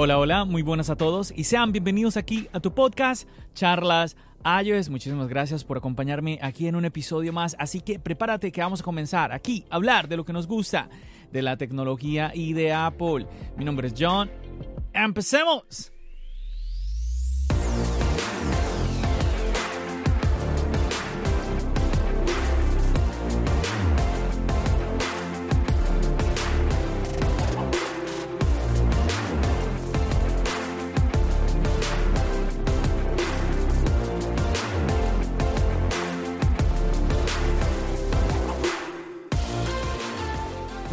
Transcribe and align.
Hola, 0.00 0.16
hola, 0.16 0.44
muy 0.44 0.62
buenas 0.62 0.90
a 0.90 0.96
todos 0.96 1.32
y 1.34 1.42
sean 1.42 1.72
bienvenidos 1.72 2.16
aquí 2.16 2.46
a 2.52 2.60
tu 2.60 2.72
podcast, 2.72 3.28
Charlas 3.52 4.16
iOS. 4.44 4.90
Muchísimas 4.90 5.26
gracias 5.26 5.64
por 5.64 5.76
acompañarme 5.76 6.38
aquí 6.40 6.68
en 6.68 6.76
un 6.76 6.84
episodio 6.84 7.32
más. 7.32 7.56
Así 7.58 7.80
que 7.80 7.98
prepárate 7.98 8.52
que 8.52 8.60
vamos 8.60 8.80
a 8.80 8.84
comenzar 8.84 9.32
aquí 9.32 9.64
a 9.68 9.74
hablar 9.74 10.06
de 10.06 10.16
lo 10.16 10.24
que 10.24 10.32
nos 10.32 10.46
gusta, 10.46 10.88
de 11.32 11.42
la 11.42 11.56
tecnología 11.56 12.30
y 12.32 12.52
de 12.52 12.72
Apple. 12.72 13.26
Mi 13.56 13.64
nombre 13.64 13.88
es 13.88 13.94
John. 13.98 14.30
¡Empecemos! 14.92 15.90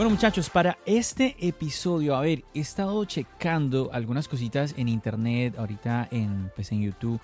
Bueno 0.06 0.18
muchachos, 0.18 0.52
para 0.52 0.78
este 0.86 1.36
episodio, 1.40 2.16
a 2.16 2.22
ver, 2.22 2.44
he 2.54 2.60
estado 2.60 3.04
checando 3.06 3.90
algunas 3.92 4.28
cositas 4.28 4.76
en 4.78 4.88
internet, 4.88 5.56
ahorita 5.58 6.10
en, 6.12 6.52
pues 6.56 6.72
en 6.72 6.84
YouTube. 6.84 7.20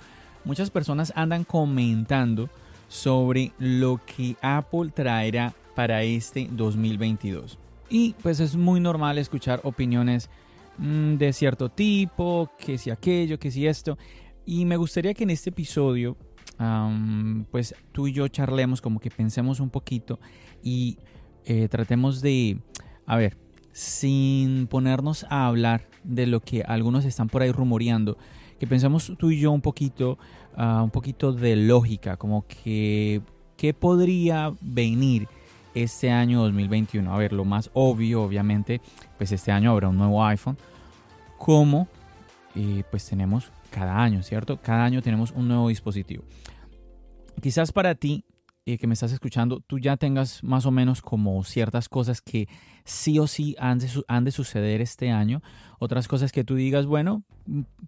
Muchas 0.46 0.72
personas 0.72 1.14
andan 1.16 1.44
comentando 1.44 2.50
sobre 2.88 3.52
lo 3.60 4.02
que 4.04 4.36
Apple 4.42 4.90
traerá 4.96 5.54
para 5.76 6.02
este 6.02 6.48
2022. 6.50 7.60
Y 7.88 8.16
pues 8.24 8.40
es 8.40 8.56
muy 8.56 8.80
normal 8.80 9.20
escuchar 9.20 9.62
opiniones 9.64 10.32
mm, 10.80 11.18
de 11.18 11.34
cierto 11.34 11.70
tipo, 11.70 12.50
que 12.58 12.80
si 12.80 12.90
aquello, 12.90 13.38
que 13.38 13.52
si 13.52 13.68
esto. 13.68 13.96
Y 14.44 14.66
me 14.66 14.78
gustaría 14.78 15.14
que 15.14 15.22
en 15.26 15.30
este 15.30 15.52
episodio, 15.52 16.18
pues 17.52 17.76
tú 17.92 18.08
y 18.08 18.14
yo 18.14 18.28
charlemos, 18.28 18.82
como 18.82 19.00
que 19.00 19.12
pensemos 19.12 19.60
un 19.60 19.70
poquito 19.70 20.20
y 20.64 20.98
eh, 21.46 21.68
tratemos 21.70 22.22
de, 22.22 22.60
a 23.06 23.18
ver, 23.18 23.38
sin 23.72 24.68
ponernos 24.68 25.26
a 25.30 25.48
hablar 25.48 25.88
de 26.04 26.28
lo 26.28 26.40
que 26.40 26.64
algunos 26.64 27.06
están 27.06 27.30
por 27.30 27.42
ahí 27.42 27.52
rumoreando, 27.52 28.18
que 28.60 28.68
pensemos 28.68 29.14
tú 29.18 29.32
y 29.32 29.40
yo 29.40 29.52
un 29.52 29.62
poquito, 29.62 30.18
ah, 30.56 30.82
un 30.84 30.92
poquito 30.92 31.34
de 31.34 31.56
lógica, 31.56 32.18
como 32.18 32.46
que 32.48 33.22
qué 33.58 33.74
podría 33.74 34.54
venir 34.62 35.28
este 35.74 36.12
año 36.12 36.42
2021. 36.42 37.14
A 37.14 37.18
ver, 37.18 37.34
lo 37.34 37.46
más 37.46 37.70
obvio, 37.74 38.24
obviamente, 38.24 38.82
pues 39.18 39.32
este 39.32 39.52
año 39.52 39.72
habrá 39.72 39.90
un 39.90 39.98
nuevo 39.98 40.24
iPhone, 40.26 40.58
como 41.38 41.88
eh, 42.56 42.84
pues 42.92 43.06
tenemos 43.08 43.52
cada 43.70 44.02
año, 44.02 44.22
¿cierto? 44.24 44.60
Cada 44.62 44.84
año 44.84 45.02
tenemos 45.02 45.32
un 45.32 45.48
nuevo 45.48 45.70
dispositivo. 45.70 46.24
Quizás 47.42 47.72
para 47.72 47.96
ti 47.96 48.26
eh, 48.66 48.78
que 48.78 48.86
me 48.86 48.94
estás 48.94 49.12
escuchando, 49.12 49.60
tú 49.60 49.80
ya 49.80 49.98
tengas 49.98 50.44
más 50.44 50.68
o 50.68 50.72
menos 50.72 51.02
como 51.02 51.44
ciertas 51.44 51.90
cosas 51.90 52.22
que 52.22 52.48
sí 52.84 53.18
o 53.18 53.26
sí 53.26 53.56
han 53.60 53.80
de, 53.80 53.90
han 54.08 54.24
de 54.24 54.32
suceder 54.32 54.82
este 54.82 55.10
año, 55.10 55.42
otras 55.80 56.08
cosas 56.08 56.32
que 56.32 56.44
tú 56.44 56.54
digas, 56.54 56.86
bueno, 56.86 57.24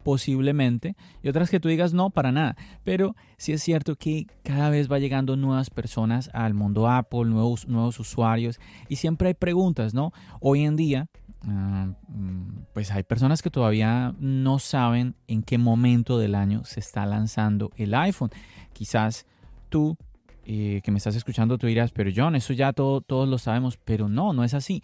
posiblemente, 0.02 0.96
y 1.22 1.30
otras 1.30 1.52
que 1.52 1.60
tú 1.60 1.70
digas, 1.70 1.94
no, 1.94 2.10
para 2.10 2.32
nada. 2.32 2.56
Pero 2.84 3.16
sí 3.38 3.54
es 3.54 3.62
cierto 3.62 3.96
que 3.96 4.26
cada 4.44 4.72
vez 4.72 4.92
va 4.92 4.98
llegando 4.98 5.36
nuevas 5.36 5.70
personas 5.70 6.32
al 6.34 6.56
mundo 6.56 6.90
Apple, 6.90 7.26
nuevos, 7.26 7.68
nuevos 7.68 8.00
usuarios, 8.00 8.60
y 8.90 8.96
siempre 8.96 9.28
hay 9.28 9.34
preguntas, 9.36 9.94
¿no? 9.94 10.12
Hoy 10.40 10.64
en 10.64 10.76
día, 10.76 11.08
ah, 11.44 11.94
mm, 12.08 12.64
pues 12.74 12.90
hay 12.90 13.04
personas 13.04 13.44
que 13.44 13.52
todavía 13.52 14.16
no 14.18 14.58
saben 14.58 15.14
en 15.28 15.44
qué 15.44 15.60
momento 15.60 16.18
del 16.18 16.34
año 16.34 16.64
se 16.66 16.80
está 16.80 17.06
lanzando 17.06 17.70
el 17.76 17.94
iPhone. 17.94 18.32
Quizás 18.74 19.28
tú 19.70 19.98
eh, 20.46 20.82
que 20.84 20.92
me 20.92 20.98
estás 20.98 21.16
escuchando, 21.16 21.58
tú 21.58 21.68
dirás, 21.68 21.92
pero 21.92 22.12
John, 22.16 22.36
eso 22.36 22.54
ya 22.54 22.74
todo, 22.74 23.02
todos 23.02 23.28
lo 23.28 23.38
sabemos, 23.38 23.78
pero 23.78 24.10
no, 24.10 24.34
no 24.34 24.44
es 24.44 24.54
así. 24.54 24.82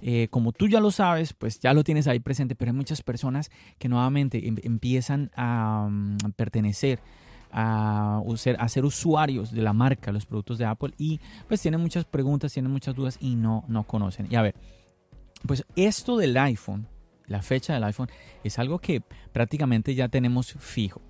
Eh, 0.00 0.28
como 0.30 0.52
tú 0.52 0.68
ya 0.68 0.80
lo 0.80 0.90
sabes, 0.90 1.32
pues 1.32 1.58
ya 1.60 1.74
lo 1.74 1.82
tienes 1.82 2.06
ahí 2.06 2.20
presente, 2.20 2.54
pero 2.54 2.70
hay 2.70 2.76
muchas 2.76 3.02
personas 3.02 3.50
que 3.78 3.88
nuevamente 3.88 4.46
em, 4.46 4.56
empiezan 4.62 5.30
a 5.36 5.88
mm, 5.90 6.32
pertenecer 6.36 7.00
a 7.50 8.20
a 8.58 8.68
ser, 8.68 8.84
usuarios 8.84 9.52
de 9.52 9.62
la 9.62 9.72
marca, 9.72 10.12
los 10.12 10.26
productos 10.26 10.58
de 10.58 10.66
Apple 10.66 10.92
y 10.98 11.18
pues 11.48 11.62
tienen 11.62 11.80
muchas 11.80 12.04
preguntas, 12.04 12.52
tienen 12.52 12.70
muchas 12.70 12.94
dudas 12.94 13.16
y 13.20 13.36
no, 13.36 13.64
no 13.68 13.84
conocen. 13.84 14.26
Y 14.30 14.36
a 14.36 14.42
ver, 14.42 14.54
pues 15.46 15.64
esto 15.74 16.18
del 16.18 16.36
iPhone, 16.36 16.86
la 17.26 17.40
fecha 17.40 17.72
del 17.72 17.84
iPhone, 17.84 18.10
es 18.44 18.58
algo 18.58 18.78
que 18.78 19.02
prácticamente 19.32 19.94
ya 19.94 20.08
tenemos 20.08 20.52
fijo. 20.58 21.00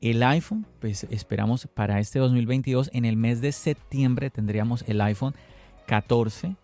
El 0.00 0.22
iPhone, 0.22 0.66
pues 0.80 1.06
esperamos 1.10 1.66
para 1.72 2.00
este 2.00 2.18
2022, 2.18 2.90
en 2.92 3.04
el 3.04 3.16
mes 3.16 3.40
de 3.40 3.52
septiembre 3.52 4.30
tendríamos 4.30 4.84
el 4.86 5.00
iPhone 5.00 5.34
14. 5.86 6.54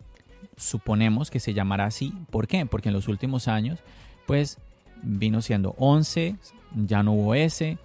Suponemos 0.55 1.31
que 1.31 1.39
se 1.39 1.53
llamará 1.53 1.85
así. 1.85 2.13
¿Por 2.29 2.47
qué? 2.47 2.65
Porque 2.65 2.89
en 2.89 2.93
los 2.93 3.07
últimos 3.07 3.47
años, 3.47 3.79
pues 4.27 4.59
vino 5.01 5.41
siendo 5.41 5.73
11, 5.77 6.35
ya 6.85 7.01
no 7.01 7.13
hubo 7.13 7.35
S, 7.35 7.77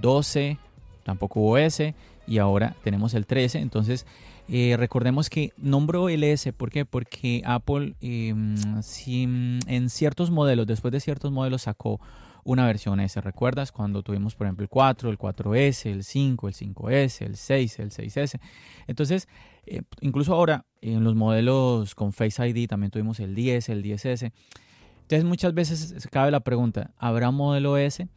12, 0.00 0.58
tampoco 1.04 1.40
hubo 1.40 1.58
S, 1.58 1.94
y 2.26 2.38
ahora 2.38 2.74
tenemos 2.82 3.12
el 3.14 3.26
13. 3.26 3.58
Entonces, 3.58 4.06
eh, 4.48 4.76
recordemos 4.78 5.28
que 5.28 5.52
nombró 5.56 6.08
el 6.08 6.24
S, 6.24 6.52
¿por 6.52 6.70
qué? 6.70 6.84
Porque 6.84 7.42
Apple 7.44 7.94
em, 8.00 8.56
en 9.66 9.90
ciertos 9.90 10.30
modelos, 10.30 10.66
después 10.66 10.92
de 10.92 11.00
ciertos 11.00 11.32
modelos 11.32 11.62
sacó 11.62 12.00
una 12.46 12.64
versión 12.64 13.00
S. 13.00 13.20
¿Recuerdas 13.20 13.72
cuando 13.72 14.02
tuvimos, 14.02 14.34
por 14.34 14.46
ejemplo, 14.46 14.62
el 14.62 14.68
4, 14.68 15.10
el 15.10 15.18
4S, 15.18 15.90
el 15.90 16.04
5, 16.04 16.48
el 16.48 16.54
5S, 16.54 17.26
el 17.26 17.36
6, 17.36 17.78
el 17.80 17.90
6S? 17.90 18.40
Entonces, 18.86 19.28
eh, 19.66 19.82
incluso 20.00 20.32
ahora 20.32 20.64
en 20.80 21.02
los 21.02 21.16
modelos 21.16 21.94
con 21.94 22.12
Face 22.12 22.46
ID 22.48 22.68
también 22.68 22.90
tuvimos 22.90 23.20
el 23.20 23.34
10, 23.34 23.68
el 23.68 23.82
10S. 23.82 24.32
Entonces, 25.02 25.24
muchas 25.24 25.54
veces 25.54 26.08
cabe 26.10 26.30
la 26.30 26.40
pregunta, 26.40 26.92
¿habrá 26.96 27.30
modelo 27.30 27.76
S? 27.76 28.08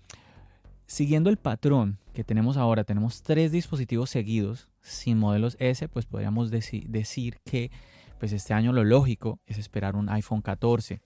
Siguiendo 0.86 1.30
el 1.30 1.38
patrón 1.38 1.98
que 2.14 2.24
tenemos 2.24 2.58
ahora, 2.58 2.84
tenemos 2.84 3.22
tres 3.24 3.52
dispositivos 3.52 4.10
seguidos 4.10 4.70
sin 4.82 5.18
modelos 5.18 5.56
S, 5.60 5.88
pues 5.88 6.06
podríamos 6.06 6.52
decir 6.52 7.38
que 7.46 7.72
pues 8.20 8.34
este 8.34 8.54
año 8.54 8.74
lo 8.74 8.84
lógico 8.84 9.40
es 9.46 9.58
esperar 9.58 9.96
un 9.96 10.10
iPhone 10.10 10.42
14. 10.42 11.02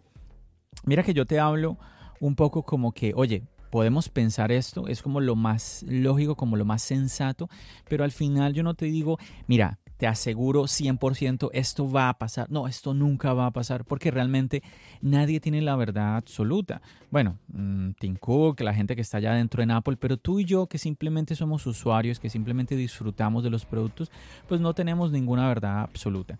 Mira 0.86 1.04
que 1.04 1.14
yo 1.14 1.26
te 1.26 1.40
hablo 1.40 1.78
un 2.26 2.36
poco 2.36 2.64
como 2.64 2.94
que, 2.94 3.12
oye, 3.16 3.44
podemos 3.70 4.08
pensar 4.08 4.52
esto, 4.52 4.88
es 4.88 5.02
como 5.02 5.20
lo 5.20 5.36
más 5.36 5.84
lógico, 5.88 6.36
como 6.36 6.56
lo 6.56 6.64
más 6.64 6.82
sensato, 6.82 7.50
pero 7.90 8.06
al 8.06 8.12
final 8.12 8.54
yo 8.54 8.64
no 8.64 8.76
te 8.76 8.86
digo, 8.86 9.18
mira, 9.48 9.80
te 9.98 10.08
aseguro 10.08 10.64
100% 10.64 11.50
esto 11.54 11.92
va 11.92 12.10
a 12.10 12.18
pasar. 12.18 12.50
No, 12.50 12.68
esto 12.68 12.94
nunca 12.94 13.34
va 13.34 13.48
a 13.48 13.52
pasar 13.52 13.84
porque 13.84 14.10
realmente 14.10 14.64
nadie 15.02 15.40
tiene 15.40 15.62
la 15.62 15.76
verdad 15.76 16.16
absoluta. 16.16 16.82
Bueno, 17.12 17.40
mm, 17.48 17.92
Tim 18.00 18.16
Cook, 18.16 18.62
la 18.62 18.74
gente 18.74 18.96
que 18.96 19.02
está 19.02 19.18
allá 19.18 19.34
dentro 19.34 19.62
en 19.62 19.72
Apple, 19.72 19.98
pero 19.98 20.18
tú 20.18 20.40
y 20.40 20.46
yo 20.46 20.68
que 20.68 20.78
simplemente 20.78 21.36
somos 21.36 21.66
usuarios, 21.68 22.20
que 22.20 22.30
simplemente 22.30 22.76
disfrutamos 22.76 23.44
de 23.44 23.50
los 23.50 23.66
productos, 23.66 24.12
pues 24.48 24.62
no 24.62 24.74
tenemos 24.74 25.12
ninguna 25.12 25.48
verdad 25.48 25.82
absoluta. 25.82 26.38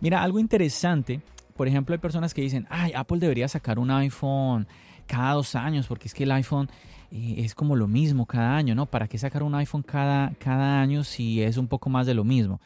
Mira, 0.00 0.22
algo 0.22 0.40
interesante, 0.40 1.22
por 1.56 1.68
ejemplo, 1.68 1.94
hay 1.94 1.98
personas 1.98 2.34
que 2.34 2.42
dicen, 2.42 2.66
ay, 2.70 2.92
Apple 2.94 3.18
debería 3.18 3.48
sacar 3.48 3.78
un 3.78 3.90
iPhone 3.90 4.66
cada 5.06 5.34
dos 5.34 5.54
años, 5.54 5.86
porque 5.86 6.08
es 6.08 6.14
que 6.14 6.24
el 6.24 6.32
iPhone 6.32 6.68
eh, 7.10 7.36
es 7.38 7.54
como 7.54 7.76
lo 7.76 7.86
mismo 7.86 8.26
cada 8.26 8.56
año, 8.56 8.74
¿no? 8.74 8.86
¿Para 8.86 9.08
qué 9.08 9.18
sacar 9.18 9.42
un 9.42 9.54
iPhone 9.54 9.82
cada, 9.82 10.32
cada 10.38 10.80
año 10.80 11.04
si 11.04 11.42
es 11.42 11.56
un 11.56 11.68
poco 11.68 11.88
más 11.90 12.06
de 12.06 12.14
lo 12.14 12.24
mismo? 12.24 12.60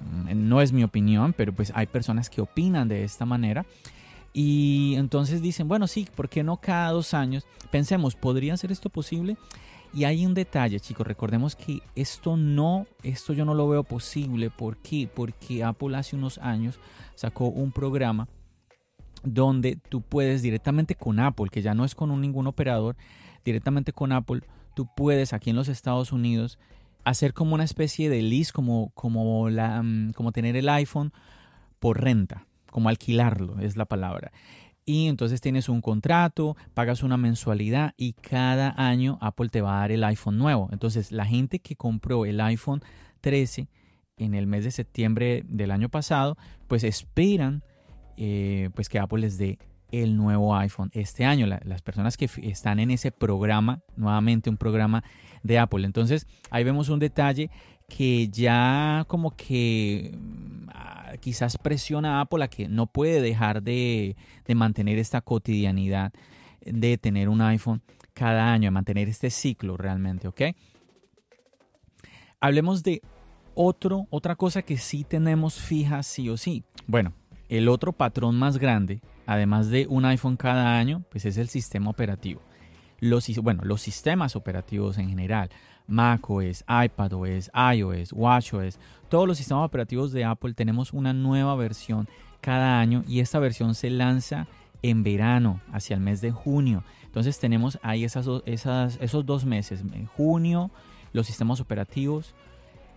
Mm, 0.00 0.48
no 0.48 0.60
es 0.60 0.72
mi 0.72 0.84
opinión, 0.84 1.32
pero 1.32 1.52
pues 1.52 1.72
hay 1.74 1.86
personas 1.86 2.30
que 2.30 2.40
opinan 2.40 2.88
de 2.88 3.04
esta 3.04 3.24
manera. 3.24 3.64
Y 4.32 4.94
entonces 4.96 5.40
dicen, 5.40 5.68
bueno, 5.68 5.86
sí, 5.86 6.08
¿por 6.14 6.28
qué 6.28 6.42
no 6.42 6.56
cada 6.56 6.90
dos 6.90 7.14
años? 7.14 7.46
Pensemos, 7.70 8.16
¿podría 8.16 8.56
ser 8.56 8.72
esto 8.72 8.90
posible? 8.90 9.36
Y 9.94 10.04
hay 10.04 10.26
un 10.26 10.34
detalle, 10.34 10.80
chicos, 10.80 11.06
recordemos 11.06 11.54
que 11.54 11.80
esto 11.94 12.36
no, 12.36 12.86
esto 13.04 13.32
yo 13.32 13.44
no 13.44 13.54
lo 13.54 13.68
veo 13.68 13.84
posible. 13.84 14.50
¿Por 14.50 14.76
qué? 14.78 15.08
Porque 15.12 15.62
Apple 15.62 15.96
hace 15.96 16.16
unos 16.16 16.38
años 16.38 16.80
sacó 17.14 17.46
un 17.46 17.70
programa 17.70 18.26
donde 19.24 19.76
tú 19.76 20.02
puedes 20.02 20.42
directamente 20.42 20.94
con 20.94 21.18
Apple, 21.18 21.48
que 21.50 21.62
ya 21.62 21.74
no 21.74 21.84
es 21.84 21.94
con 21.94 22.20
ningún 22.20 22.46
operador, 22.46 22.96
directamente 23.44 23.92
con 23.92 24.12
Apple, 24.12 24.42
tú 24.74 24.88
puedes 24.94 25.32
aquí 25.32 25.50
en 25.50 25.56
los 25.56 25.68
Estados 25.68 26.12
Unidos 26.12 26.58
hacer 27.04 27.34
como 27.34 27.54
una 27.54 27.64
especie 27.64 28.08
de 28.08 28.22
lease, 28.22 28.52
como, 28.52 28.90
como, 28.94 29.50
la, 29.50 29.82
mm, 29.82 30.12
como 30.12 30.32
tener 30.32 30.56
el 30.56 30.68
iPhone 30.68 31.12
por 31.78 32.02
renta, 32.02 32.46
como 32.70 32.88
alquilarlo, 32.88 33.60
es 33.60 33.76
la 33.76 33.84
palabra. 33.84 34.32
Y 34.86 35.08
entonces 35.08 35.40
tienes 35.40 35.68
un 35.68 35.80
contrato, 35.80 36.56
pagas 36.74 37.02
una 37.02 37.16
mensualidad 37.16 37.94
y 37.96 38.12
cada 38.12 38.74
año 38.76 39.18
Apple 39.22 39.48
te 39.48 39.62
va 39.62 39.76
a 39.76 39.80
dar 39.80 39.92
el 39.92 40.04
iPhone 40.04 40.36
nuevo. 40.36 40.68
Entonces 40.72 41.10
la 41.10 41.24
gente 41.24 41.58
que 41.58 41.76
compró 41.76 42.26
el 42.26 42.40
iPhone 42.40 42.82
13 43.22 43.68
en 44.18 44.34
el 44.34 44.46
mes 44.46 44.64
de 44.64 44.70
septiembre 44.70 45.42
del 45.48 45.70
año 45.70 45.88
pasado, 45.88 46.36
pues 46.68 46.84
esperan 46.84 47.64
eh, 48.16 48.70
pues 48.74 48.88
que 48.88 48.98
Apple 48.98 49.20
les 49.20 49.38
dé 49.38 49.58
el 49.90 50.16
nuevo 50.16 50.56
iPhone 50.56 50.90
este 50.92 51.24
año, 51.24 51.46
las 51.46 51.82
personas 51.82 52.16
que 52.16 52.28
están 52.42 52.80
en 52.80 52.90
ese 52.90 53.12
programa, 53.12 53.80
nuevamente 53.96 54.50
un 54.50 54.56
programa 54.56 55.04
de 55.42 55.58
Apple. 55.58 55.84
Entonces 55.84 56.26
ahí 56.50 56.64
vemos 56.64 56.88
un 56.88 56.98
detalle 56.98 57.50
que 57.88 58.28
ya 58.28 59.04
como 59.06 59.36
que 59.36 60.12
mm, 60.16 60.68
ah, 60.72 61.12
quizás 61.20 61.58
presiona 61.58 62.18
a 62.18 62.20
Apple 62.22 62.42
a 62.42 62.48
que 62.48 62.68
no 62.68 62.86
puede 62.86 63.20
dejar 63.20 63.62
de, 63.62 64.16
de 64.46 64.54
mantener 64.54 64.98
esta 64.98 65.20
cotidianidad 65.20 66.12
de 66.64 66.98
tener 66.98 67.28
un 67.28 67.40
iPhone 67.42 67.82
cada 68.14 68.52
año, 68.52 68.68
de 68.68 68.70
mantener 68.70 69.08
este 69.08 69.30
ciclo 69.30 69.76
realmente, 69.76 70.28
¿ok? 70.28 70.42
Hablemos 72.40 72.82
de 72.82 73.02
otro, 73.54 74.06
otra 74.10 74.36
cosa 74.36 74.62
que 74.62 74.76
sí 74.76 75.04
tenemos 75.04 75.54
fija 75.54 76.02
sí 76.02 76.28
o 76.28 76.36
sí. 76.36 76.64
Bueno, 76.86 77.12
el 77.58 77.68
otro 77.68 77.92
patrón 77.92 78.36
más 78.36 78.58
grande, 78.58 79.00
además 79.26 79.70
de 79.70 79.86
un 79.88 80.04
iPhone 80.04 80.36
cada 80.36 80.76
año, 80.76 81.04
pues 81.10 81.24
es 81.24 81.36
el 81.36 81.48
sistema 81.48 81.90
operativo. 81.90 82.40
Los, 82.98 83.28
bueno, 83.38 83.62
los 83.64 83.80
sistemas 83.80 84.34
operativos 84.34 84.98
en 84.98 85.08
general, 85.08 85.50
macOS, 85.86 86.64
iPadOS, 86.68 87.50
iOS, 87.74 88.12
watchOS, 88.12 88.78
todos 89.08 89.28
los 89.28 89.38
sistemas 89.38 89.64
operativos 89.66 90.10
de 90.12 90.24
Apple 90.24 90.54
tenemos 90.54 90.92
una 90.92 91.12
nueva 91.12 91.54
versión 91.54 92.08
cada 92.40 92.80
año 92.80 93.04
y 93.06 93.20
esta 93.20 93.38
versión 93.38 93.74
se 93.74 93.90
lanza 93.90 94.48
en 94.82 95.02
verano, 95.02 95.60
hacia 95.72 95.94
el 95.94 96.00
mes 96.00 96.20
de 96.20 96.32
junio. 96.32 96.82
Entonces 97.04 97.38
tenemos 97.38 97.78
ahí 97.82 98.04
esos 98.04 98.42
dos 99.26 99.44
meses, 99.44 99.82
en 99.92 100.06
junio 100.06 100.70
los 101.12 101.26
sistemas 101.26 101.60
operativos, 101.60 102.34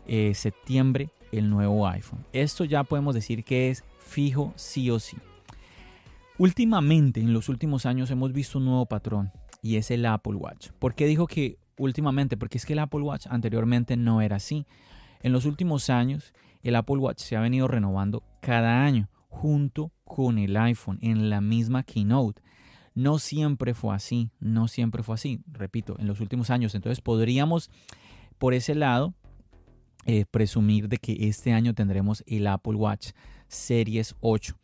eh, 0.08 0.34
septiembre 0.34 1.10
el 1.32 1.50
nuevo 1.50 1.88
iPhone. 1.88 2.26
Esto 2.34 2.66
ya 2.66 2.84
podemos 2.84 3.14
decir 3.14 3.44
que 3.44 3.70
es 3.70 3.84
fijo 4.08 4.54
sí 4.56 4.90
o 4.90 5.00
sí. 5.00 5.18
Últimamente, 6.40 7.20
en 7.20 7.34
los 7.34 7.50
últimos 7.50 7.86
años, 7.86 8.12
hemos 8.12 8.32
visto 8.32 8.60
un 8.60 8.66
nuevo 8.66 8.86
patrón 8.86 9.32
y 9.62 9.78
es 9.78 9.92
el 9.92 10.06
Apple 10.06 10.36
Watch. 10.36 10.70
¿Por 10.80 10.96
qué 10.96 11.08
dijo 11.08 11.28
que 11.28 11.58
últimamente? 11.78 12.38
Porque 12.38 12.58
es 12.58 12.66
que 12.66 12.74
el 12.74 12.80
Apple 12.80 13.02
Watch 13.02 13.28
anteriormente 13.28 13.98
no 13.98 14.22
era 14.22 14.38
así. 14.38 14.66
En 15.22 15.32
los 15.32 15.46
últimos 15.46 15.90
años, 15.90 16.34
el 16.62 16.76
Apple 16.76 16.98
Watch 16.98 17.20
se 17.20 17.36
ha 17.36 17.42
venido 17.42 17.68
renovando 17.68 18.24
cada 18.40 18.84
año 18.86 19.10
junto 19.30 19.92
con 20.04 20.38
el 20.38 20.56
iPhone 20.58 21.00
en 21.02 21.30
la 21.30 21.42
misma 21.42 21.84
keynote. 21.84 22.42
No 22.94 23.20
siempre 23.20 23.74
fue 23.74 23.96
así, 23.96 24.32
no 24.40 24.68
siempre 24.68 25.04
fue 25.04 25.16
así, 25.16 25.42
repito, 25.52 25.96
en 26.00 26.08
los 26.08 26.20
últimos 26.20 26.50
años. 26.50 26.74
Entonces 26.76 27.02
podríamos, 27.02 27.70
por 28.38 28.54
ese 28.54 28.74
lado, 28.74 29.14
eh, 30.06 30.26
presumir 30.30 30.88
de 30.88 30.98
que 30.98 31.28
este 31.28 31.52
año 31.52 31.74
tendremos 31.74 32.24
el 32.28 32.48
Apple 32.48 32.76
Watch 32.76 33.10
Series 33.48 34.16
8. 34.22 34.56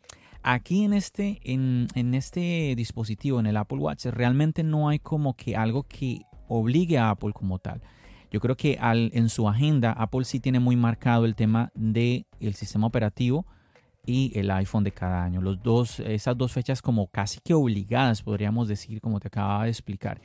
Aquí 0.42 0.84
en 0.84 0.92
este, 0.92 1.40
en, 1.44 2.14
este 2.14 2.74
dispositivo, 2.76 3.40
en 3.40 3.46
el 3.46 3.56
Apple 3.56 3.78
Watch, 3.78 4.04
realmente 4.06 4.62
no 4.62 4.90
hay 4.90 4.98
como 4.98 5.34
que 5.34 5.56
algo 5.56 5.84
que 5.84 6.20
obligue 6.48 6.98
a 6.98 7.10
Apple 7.10 7.32
como 7.32 7.58
tal. 7.58 7.80
Yo 8.30 8.40
creo 8.40 8.56
que 8.56 8.76
al, 8.78 9.10
en 9.14 9.30
su 9.30 9.48
agenda 9.48 9.92
Apple 9.92 10.24
sí 10.24 10.40
tiene 10.40 10.60
muy 10.60 10.76
marcado 10.76 11.24
el 11.24 11.34
tema 11.34 11.70
del 11.74 12.26
el 12.40 12.54
sistema 12.54 12.86
operativo 12.86 13.46
y 14.04 14.38
el 14.38 14.50
iPhone 14.50 14.84
de 14.84 14.92
cada 14.92 15.24
año. 15.24 15.40
Los 15.40 15.62
dos, 15.62 16.00
esas 16.00 16.36
dos 16.36 16.52
fechas 16.52 16.82
como 16.82 17.06
casi 17.06 17.40
que 17.40 17.54
obligadas, 17.54 18.22
podríamos 18.22 18.68
decir, 18.68 19.00
como 19.00 19.20
te 19.20 19.28
acababa 19.28 19.64
de 19.64 19.70
explicar. 19.70 20.20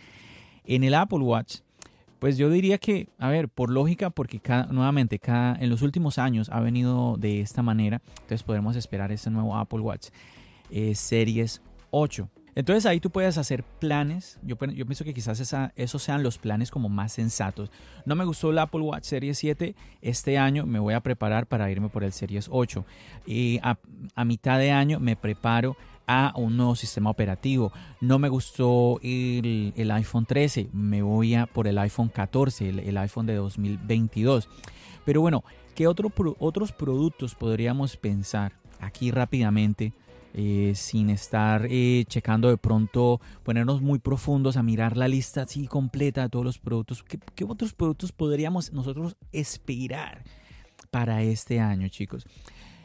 En 0.66 0.84
el 0.84 0.96
Apple 0.96 1.20
Watch 1.20 1.60
pues 2.20 2.38
yo 2.38 2.50
diría 2.50 2.78
que, 2.78 3.08
a 3.18 3.30
ver, 3.30 3.50
por 3.50 3.72
lógica, 3.72 4.10
porque 4.10 4.42
nuevamente 4.70 5.20
cada, 5.20 5.56
en 5.56 5.70
los 5.70 5.82
últimos 5.82 6.18
años 6.18 6.50
ha 6.52 6.60
venido 6.60 7.16
de 7.18 7.42
esta 7.42 7.64
manera, 7.64 8.02
entonces 8.22 8.44
podemos 8.44 8.76
esperar 8.76 9.12
este 9.12 9.30
nuevo 9.30 9.58
Apple 9.58 9.80
Watch 9.80 10.10
eh, 10.70 10.94
Series 10.96 11.62
8. 11.92 12.30
Entonces 12.56 12.86
ahí 12.86 13.00
tú 13.00 13.10
puedes 13.10 13.38
hacer 13.38 13.64
planes. 13.64 14.38
Yo, 14.44 14.58
pienso 14.58 15.06
que 15.06 15.14
quizás 15.14 15.40
esos 15.76 16.04
sean 16.04 16.24
los 16.24 16.38
planes 16.38 16.72
como 16.72 16.90
más 16.90 17.14
sensatos. 17.14 17.72
No 18.06 18.16
me 18.16 18.26
gustó 18.26 18.50
el 18.50 18.60
Apple 18.60 18.82
Watch 18.82 19.06
Series 19.06 19.38
7. 19.38 19.76
Este 20.02 20.38
año 20.38 20.66
me 20.66 20.80
voy 20.80 20.94
a 20.94 21.00
preparar 21.00 21.48
para 21.48 21.72
irme 21.72 21.88
por 21.88 22.04
el 22.04 22.12
Series 22.12 22.48
8. 22.52 22.86
Y 23.26 23.62
a 23.64 24.26
mitad 24.26 24.60
de 24.60 24.72
año 24.72 25.00
me 25.00 25.16
preparo 25.16 25.78
a 26.10 26.34
un 26.36 26.58
nuevo 26.58 26.76
sistema 26.76 27.12
operativo. 27.12 27.72
No 28.02 28.18
me 28.18 28.30
gustó 28.30 29.00
el, 29.04 29.92
iPhone 29.92 30.26
13, 30.26 30.70
me 30.74 31.04
voy 31.04 31.36
a 31.36 31.46
por 31.46 31.68
el 31.68 31.78
iPhone 31.78 32.10
14, 32.10 32.70
el, 32.70 32.98
iPhone 32.98 33.28
de 33.28 33.36
2022. 33.36 34.50
Pero 35.06 35.22
bueno, 35.22 35.44
¿qué 35.76 35.86
otro, 35.86 36.12
otros 36.40 36.72
productos 36.72 37.36
podríamos 37.36 37.96
pensar 37.96 38.54
aquí 38.80 39.12
rápidamente? 39.12 39.94
Eh, 40.34 40.74
sin 40.76 41.10
estar 41.10 41.68
eh, 41.70 42.06
checando 42.08 42.50
de 42.50 42.58
pronto, 42.58 43.20
ponernos 43.44 43.82
muy 43.82 43.98
profundos 43.98 44.58
a 44.58 44.64
mirar 44.64 44.96
la 44.96 45.08
lista 45.08 45.42
así 45.42 45.68
completa 45.68 46.24
de 46.24 46.30
todos 46.30 46.46
los 46.46 46.60
productos. 46.60 47.04
¿Qué, 47.04 47.20
¿Qué, 47.36 47.44
otros 47.44 47.74
productos 47.74 48.12
podríamos 48.12 48.72
nosotros 48.72 49.16
esperar 49.32 50.24
para 50.92 51.22
este 51.24 51.60
año, 51.60 51.88
chicos? 51.88 52.28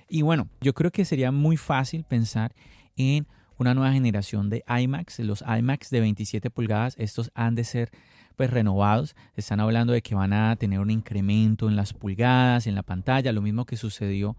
Y 0.08 0.22
bueno, 0.22 0.48
yo 0.60 0.74
creo 0.74 0.90
que 0.90 1.04
sería 1.04 1.32
muy 1.32 1.58
fácil 1.58 2.04
pensar 2.04 2.54
en 2.96 3.26
una 3.58 3.74
nueva 3.74 3.92
generación 3.92 4.50
de 4.50 4.64
iMacs, 4.68 5.20
los 5.20 5.42
iMacs 5.42 5.90
de 5.90 6.00
27 6.00 6.50
pulgadas, 6.50 6.94
estos 6.98 7.30
han 7.34 7.54
de 7.54 7.64
ser 7.64 7.90
pues 8.36 8.50
renovados, 8.50 9.14
están 9.36 9.60
hablando 9.60 9.92
de 9.92 10.02
que 10.02 10.14
van 10.14 10.32
a 10.32 10.56
tener 10.56 10.80
un 10.80 10.90
incremento 10.90 11.68
en 11.68 11.76
las 11.76 11.92
pulgadas, 11.92 12.66
en 12.66 12.74
la 12.74 12.82
pantalla, 12.82 13.32
lo 13.32 13.42
mismo 13.42 13.64
que 13.64 13.76
sucedió 13.76 14.36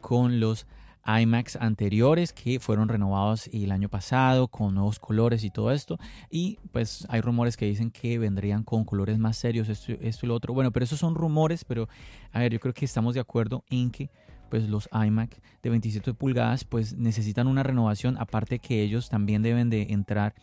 con 0.00 0.40
los 0.40 0.66
iMacs 1.06 1.56
anteriores 1.56 2.32
que 2.32 2.58
fueron 2.58 2.88
renovados 2.88 3.48
el 3.52 3.70
año 3.70 3.88
pasado 3.88 4.48
con 4.48 4.74
nuevos 4.74 4.98
colores 4.98 5.44
y 5.44 5.50
todo 5.50 5.70
esto. 5.70 5.98
Y 6.30 6.58
pues 6.72 7.06
hay 7.08 7.20
rumores 7.20 7.56
que 7.56 7.66
dicen 7.66 7.90
que 7.90 8.18
vendrían 8.18 8.64
con 8.64 8.84
colores 8.84 9.18
más 9.18 9.36
serios, 9.36 9.68
esto, 9.68 9.92
esto 10.00 10.26
y 10.26 10.28
lo 10.28 10.34
otro. 10.34 10.52
Bueno, 10.52 10.72
pero 10.72 10.84
esos 10.84 10.98
son 10.98 11.14
rumores, 11.14 11.64
pero 11.64 11.88
a 12.32 12.40
ver, 12.40 12.52
yo 12.52 12.60
creo 12.60 12.74
que 12.74 12.84
estamos 12.84 13.14
de 13.14 13.20
acuerdo 13.20 13.64
en 13.70 13.90
que 13.90 14.10
pues 14.48 14.68
los 14.68 14.88
iMac 14.92 15.40
de 15.62 15.70
27 15.70 16.14
pulgadas 16.14 16.64
pues 16.64 16.94
necesitan 16.94 17.46
una 17.46 17.62
renovación, 17.62 18.16
aparte 18.18 18.58
que 18.58 18.82
ellos 18.82 19.08
también 19.08 19.42
deben 19.42 19.70
de 19.70 19.88
entrar 19.90 20.34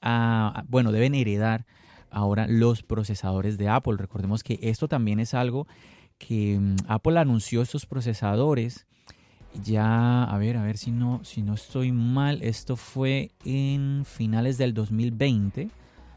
a, 0.00 0.64
bueno, 0.68 0.92
deben 0.92 1.14
heredar 1.14 1.66
ahora 2.10 2.46
los 2.48 2.82
procesadores 2.82 3.58
de 3.58 3.68
Apple. 3.68 3.96
Recordemos 3.98 4.42
que 4.42 4.58
esto 4.62 4.88
también 4.88 5.20
es 5.20 5.34
algo 5.34 5.66
que 6.18 6.58
mm, 6.58 6.76
Apple 6.88 7.18
anunció 7.18 7.62
estos 7.62 7.86
procesadores 7.86 8.86
ya, 9.62 10.24
a 10.24 10.38
ver, 10.38 10.56
a 10.56 10.62
ver 10.62 10.76
si 10.76 10.90
no, 10.90 11.20
si 11.24 11.42
no 11.42 11.54
estoy 11.54 11.90
mal, 11.90 12.42
esto 12.42 12.76
fue 12.76 13.30
en 13.44 14.04
finales 14.04 14.58
del 14.58 14.74
2020, 14.74 15.70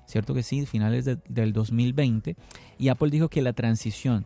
¿cierto 0.05 0.33
que 0.33 0.43
sí? 0.43 0.65
Finales 0.65 1.05
del 1.05 1.53
2020, 1.53 2.35
y 2.77 2.89
Apple 2.89 3.09
dijo 3.09 3.29
que 3.29 3.41
la 3.41 3.53
transición 3.53 4.25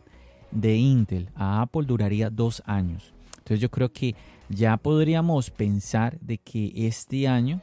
de 0.50 0.76
Intel 0.76 1.28
a 1.34 1.62
Apple 1.62 1.84
duraría 1.86 2.30
dos 2.30 2.62
años. 2.66 3.12
Entonces 3.38 3.60
yo 3.60 3.70
creo 3.70 3.92
que 3.92 4.14
ya 4.48 4.76
podríamos 4.76 5.50
pensar 5.50 6.18
de 6.20 6.38
que 6.38 6.72
este 6.74 7.28
año, 7.28 7.60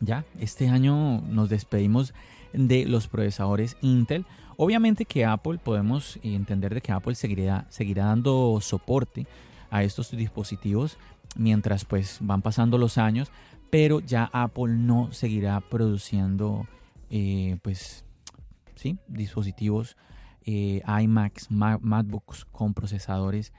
ya, 0.00 0.24
este 0.38 0.68
año 0.68 1.20
nos 1.22 1.48
despedimos 1.48 2.14
de 2.52 2.86
los 2.86 3.08
procesadores 3.08 3.76
Intel. 3.82 4.26
Obviamente 4.56 5.04
que 5.04 5.24
Apple, 5.24 5.58
podemos 5.58 6.18
entender 6.22 6.74
de 6.74 6.80
que 6.80 6.92
Apple 6.92 7.14
seguirá, 7.14 7.66
seguirá 7.68 8.06
dando 8.06 8.58
soporte 8.60 9.26
a 9.70 9.82
estos 9.82 10.10
dispositivos 10.10 10.98
mientras 11.36 11.84
pues 11.84 12.18
van 12.20 12.42
pasando 12.42 12.78
los 12.78 12.98
años, 12.98 13.30
pero 13.70 14.00
ya 14.00 14.30
Apple 14.32 14.74
no 14.74 15.12
seguirá 15.12 15.60
produciendo 15.60 16.66
eh, 17.10 17.58
pues 17.62 18.04
sí, 18.74 18.98
dispositivos 19.08 19.96
eh, 20.46 20.80
iMacs, 21.02 21.50
MacBooks 21.50 22.44
con 22.46 22.72
procesadores 22.72 23.52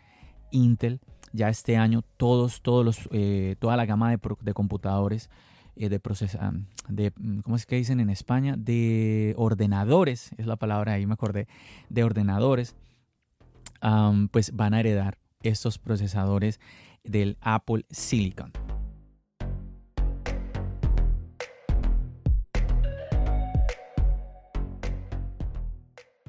Intel. 0.51 1.01
Ya 1.34 1.50
este 1.50 1.75
año 1.75 2.03
todos, 2.15 2.62
todos 2.62 2.86
los, 2.86 3.10
eh, 3.12 3.58
toda 3.60 3.75
la 3.75 3.86
gama 3.86 4.10
de, 4.10 4.53
computadores 4.53 5.29
eh, 5.75 5.89
de 5.89 6.00
procesa, 6.00 6.53
de 6.88 7.12
mm, 7.17 7.39
¿cómo 7.39 7.58
es 7.58 7.65
que 7.65 7.75
dicen 7.75 8.00
en 8.00 8.10
España? 8.10 8.56
De 8.58 9.36
ordenadores, 9.38 10.32
es 10.38 10.48
la 10.48 10.56
palabra 10.56 10.94
ahí 10.94 11.06
me 11.06 11.13
acordé, 11.13 11.48
de 11.89 12.03
ordenadores, 12.06 12.75
pues 14.32 14.56
van 14.56 14.74
a 14.74 14.79
heredar 14.79 15.20
estos 15.44 15.77
procesadores 15.77 16.60
del 17.03 17.38
Apple 17.41 17.86
Silicon. 17.91 18.53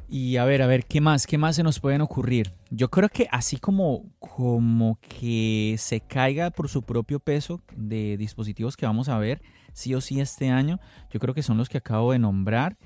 Y 0.08 0.38
a 0.38 0.44
ver, 0.44 0.62
a 0.62 0.66
ver, 0.66 0.86
¿qué 0.86 1.02
más? 1.02 1.26
¿Qué 1.26 1.36
más 1.36 1.56
se 1.56 1.62
nos 1.62 1.80
pueden 1.80 2.00
ocurrir? 2.00 2.50
Yo 2.70 2.90
creo 2.90 3.10
que 3.10 3.28
así 3.30 3.58
como, 3.58 4.04
como 4.18 4.98
que 5.00 5.76
se 5.78 6.00
caiga 6.00 6.50
por 6.50 6.68
su 6.68 6.82
propio 6.82 7.20
peso 7.20 7.60
de 7.76 8.16
dispositivos 8.16 8.76
que 8.76 8.86
vamos 8.86 9.10
a 9.10 9.18
ver, 9.18 9.42
sí 9.74 9.94
o 9.94 10.00
sí 10.00 10.20
este 10.20 10.48
año, 10.48 10.80
yo 11.10 11.20
creo 11.20 11.34
que 11.34 11.42
son 11.42 11.58
los 11.58 11.68
que 11.68 11.78
acabo 11.78 12.12
de 12.12 12.18
nombrar. 12.18 12.78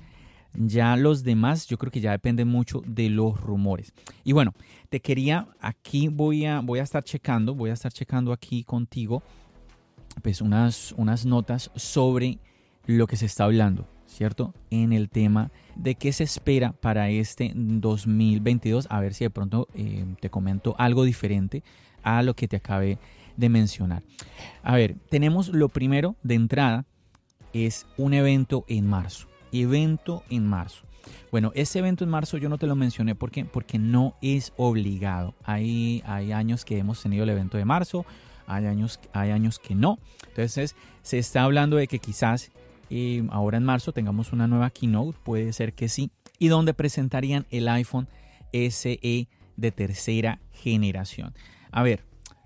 Ya 0.53 0.95
los 0.97 1.23
demás, 1.23 1.65
yo 1.65 1.77
creo 1.77 1.91
que 1.91 2.01
ya 2.01 2.11
depende 2.11 2.45
mucho 2.45 2.81
de 2.85 3.09
los 3.09 3.39
rumores. 3.39 3.93
Y 4.23 4.33
bueno, 4.33 4.53
te 4.89 4.99
quería, 4.99 5.47
aquí 5.59 6.09
voy 6.09 6.45
a, 6.45 6.59
voy 6.59 6.79
a 6.79 6.83
estar 6.83 7.03
checando, 7.03 7.55
voy 7.55 7.71
a 7.71 7.73
estar 7.73 7.91
checando 7.91 8.31
aquí 8.33 8.63
contigo 8.63 9.23
pues 10.21 10.41
unas, 10.41 10.93
unas 10.93 11.25
notas 11.25 11.71
sobre 11.75 12.37
lo 12.85 13.07
que 13.07 13.15
se 13.15 13.25
está 13.25 13.45
hablando, 13.45 13.87
¿cierto? 14.13 14.53
En 14.69 14.93
el 14.93 15.09
tema 15.09 15.51
de 15.75 15.95
qué 15.95 16.13
se 16.13 16.23
espera 16.23 16.71
para 16.71 17.09
este 17.09 17.51
2022. 17.55 18.87
A 18.89 18.99
ver 19.01 19.13
si 19.13 19.25
de 19.25 19.29
pronto 19.29 19.67
eh, 19.73 20.05
te 20.19 20.29
comento 20.29 20.75
algo 20.77 21.03
diferente 21.03 21.63
a 22.03 22.21
lo 22.21 22.35
que 22.35 22.47
te 22.47 22.57
acabé 22.57 22.99
de 23.35 23.49
mencionar. 23.49 24.03
A 24.61 24.75
ver, 24.75 24.95
tenemos 25.09 25.49
lo 25.49 25.69
primero 25.69 26.15
de 26.23 26.35
entrada, 26.35 26.85
es 27.53 27.87
un 27.97 28.13
evento 28.13 28.65
en 28.67 28.87
marzo. 28.87 29.27
Evento 29.51 30.23
en 30.29 30.47
marzo. 30.47 30.85
Bueno, 31.31 31.51
ese 31.55 31.79
evento 31.79 32.03
en 32.03 32.09
marzo 32.09 32.37
yo 32.37 32.49
no 32.49 32.57
te 32.57 32.67
lo 32.67 32.75
mencioné 32.75 33.15
porque, 33.15 33.45
no 33.79 34.15
es 34.21 34.53
obligado. 34.57 35.33
Hay, 35.43 36.01
hay 36.05 36.31
años 36.31 36.63
que 36.65 36.77
hemos 36.77 37.01
tenido 37.01 37.23
el 37.23 37.29
evento 37.29 37.57
de 37.57 37.65
marzo, 37.65 38.05
hay 38.47 38.65
años, 38.65 38.99
hay 39.13 39.31
años 39.31 39.59
que 39.59 39.75
no. 39.75 39.99
Entonces 40.27 40.75
se 41.01 41.17
está 41.17 41.43
hablando 41.43 41.77
de 41.77 41.87
que 41.87 41.99
quizás 41.99 42.51
ahora 43.29 43.57
en 43.57 43.63
marzo 43.63 43.91
tengamos 43.91 44.33
una 44.33 44.47
nueva 44.47 44.69
keynote, 44.69 45.17
puede 45.23 45.53
ser 45.53 45.73
que 45.73 45.89
sí, 45.89 46.11
y 46.39 46.47
donde 46.47 46.73
presentarían 46.73 47.45
el 47.49 47.67
iPhone 47.67 48.07
SE 48.51 49.27
de 49.55 49.71
tercera 49.71 50.39
generación. 50.51 51.33
A 51.71 51.83
ver, 51.83 52.03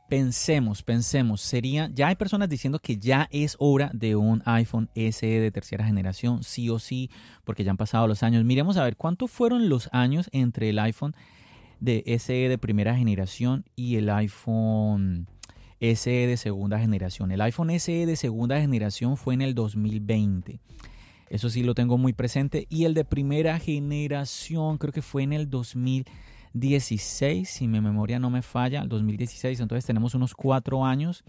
pensemos, 0.08 0.84
pensemos, 0.84 1.42
sería, 1.42 1.90
ya 1.94 2.08
hay 2.08 2.16
personas 2.16 2.50
diciendo 2.50 2.80
que 2.80 2.98
ya 2.98 3.28
es 3.32 3.56
hora 3.60 3.92
de 3.94 4.16
un 4.16 4.42
iPhone 4.46 4.90
SE 4.96 5.28
de 5.28 5.52
tercera 5.52 5.86
generación, 5.86 6.44
sí 6.44 6.70
o 6.70 6.80
sí, 6.80 7.10
porque 7.44 7.64
ya 7.64 7.72
han 7.72 7.78
pasado 7.78 8.08
los 8.08 8.24
años. 8.24 8.44
Miremos 8.46 8.78
a 8.78 8.84
ver 8.84 8.96
cuántos 8.96 9.32
fueron 9.32 9.70
los 9.70 9.90
años 9.92 10.30
entre 10.32 10.70
el 10.70 10.80
iPhone 10.80 11.16
de 11.80 12.04
SE 12.20 12.34
de 12.50 12.58
primera 12.58 12.96
generación 12.96 13.66
y 13.76 13.98
el 13.98 14.10
iPhone 14.10 15.28
SE 15.80 16.28
de 16.28 16.38
segunda 16.38 16.80
generación. 16.80 17.32
El 17.32 17.42
iPhone 17.42 17.72
SE 17.80 18.06
de 18.06 18.16
segunda 18.16 18.60
generación 18.60 19.18
fue 19.18 19.34
en 19.34 19.42
el 19.42 19.56
2020. 19.56 20.60
Eso 21.30 21.50
sí 21.50 21.64
lo 21.64 21.76
tengo 21.76 21.98
muy 21.98 22.14
presente. 22.14 22.68
Y 22.70 22.86
el 22.86 22.94
de 22.94 23.06
primera 23.06 23.60
generación 23.60 24.78
creo 24.78 24.94
que 24.94 25.02
fue 25.02 25.24
en 25.24 25.34
el 25.34 25.50
2016, 25.50 27.50
si 27.50 27.68
mi 27.68 27.82
memoria 27.82 28.20
no 28.20 28.30
me 28.30 28.42
falla, 28.42 28.82
el 28.82 28.90
2016. 28.90 29.60
Entonces 29.60 29.86
tenemos 29.86 30.16
unos 30.16 30.34
cuatro 30.34 30.86
años. 30.86 31.24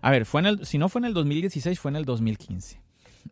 A 0.00 0.10
ver, 0.10 0.26
fue 0.26 0.40
en 0.40 0.46
el, 0.46 0.66
si 0.66 0.78
no 0.78 0.88
fue 0.88 1.00
en 1.00 1.06
el 1.06 1.14
2016, 1.14 1.80
fue 1.80 1.90
en 1.90 1.96
el 1.96 2.04
2015. 2.04 2.80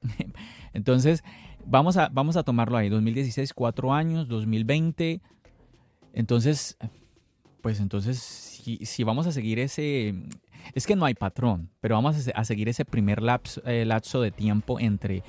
Entonces, 0.73 1.23
vamos 1.67 1.97
a, 1.97 2.09
vamos 2.09 2.37
a 2.37 2.43
tomarlo 2.43 2.77
ahí. 2.77 2.89
2016, 2.89 3.53
cuatro 3.53 3.93
años, 3.93 4.29
2020. 4.29 5.21
Entonces, 6.15 6.77
pues 7.63 7.81
entonces, 7.81 8.17
si, 8.63 9.05
vamos 9.05 9.27
a 9.27 9.33
seguir 9.33 9.59
ese... 9.59 10.15
Es 10.75 10.87
que 10.87 10.95
no 10.95 11.05
hay 11.05 11.15
patrón, 11.15 11.71
pero 11.81 11.97
vamos 11.97 12.29
a, 12.33 12.45
seguir 12.45 12.69
ese 12.69 12.85
primer 12.85 13.21
eh, 13.65 13.85
lapso, 13.85 14.21
de 14.21 14.31
tiempo 14.31 14.79
entre 14.79 15.23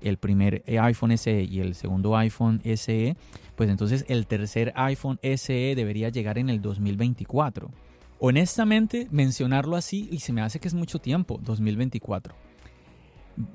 el 0.00 0.16
primer 0.16 0.64
iPhone 0.66 1.16
SE 1.16 1.42
y 1.42 1.60
el 1.60 1.74
segundo 1.74 2.16
iPhone 2.16 2.60
SE, 2.64 3.16
pues 3.54 3.70
entonces 3.70 4.04
el 4.08 4.26
tercer 4.26 4.72
iPhone 4.74 5.20
SE 5.22 5.74
debería 5.76 6.08
llegar 6.08 6.38
en 6.38 6.50
el 6.50 6.60
2024. 6.60 7.70
Honestamente, 8.18 9.06
mencionarlo 9.10 9.76
así 9.76 10.08
y 10.10 10.18
se 10.18 10.32
me 10.32 10.42
hace 10.42 10.58
que 10.58 10.68
es 10.68 10.74
mucho 10.74 10.98
tiempo, 10.98 11.38
2024. 11.42 12.34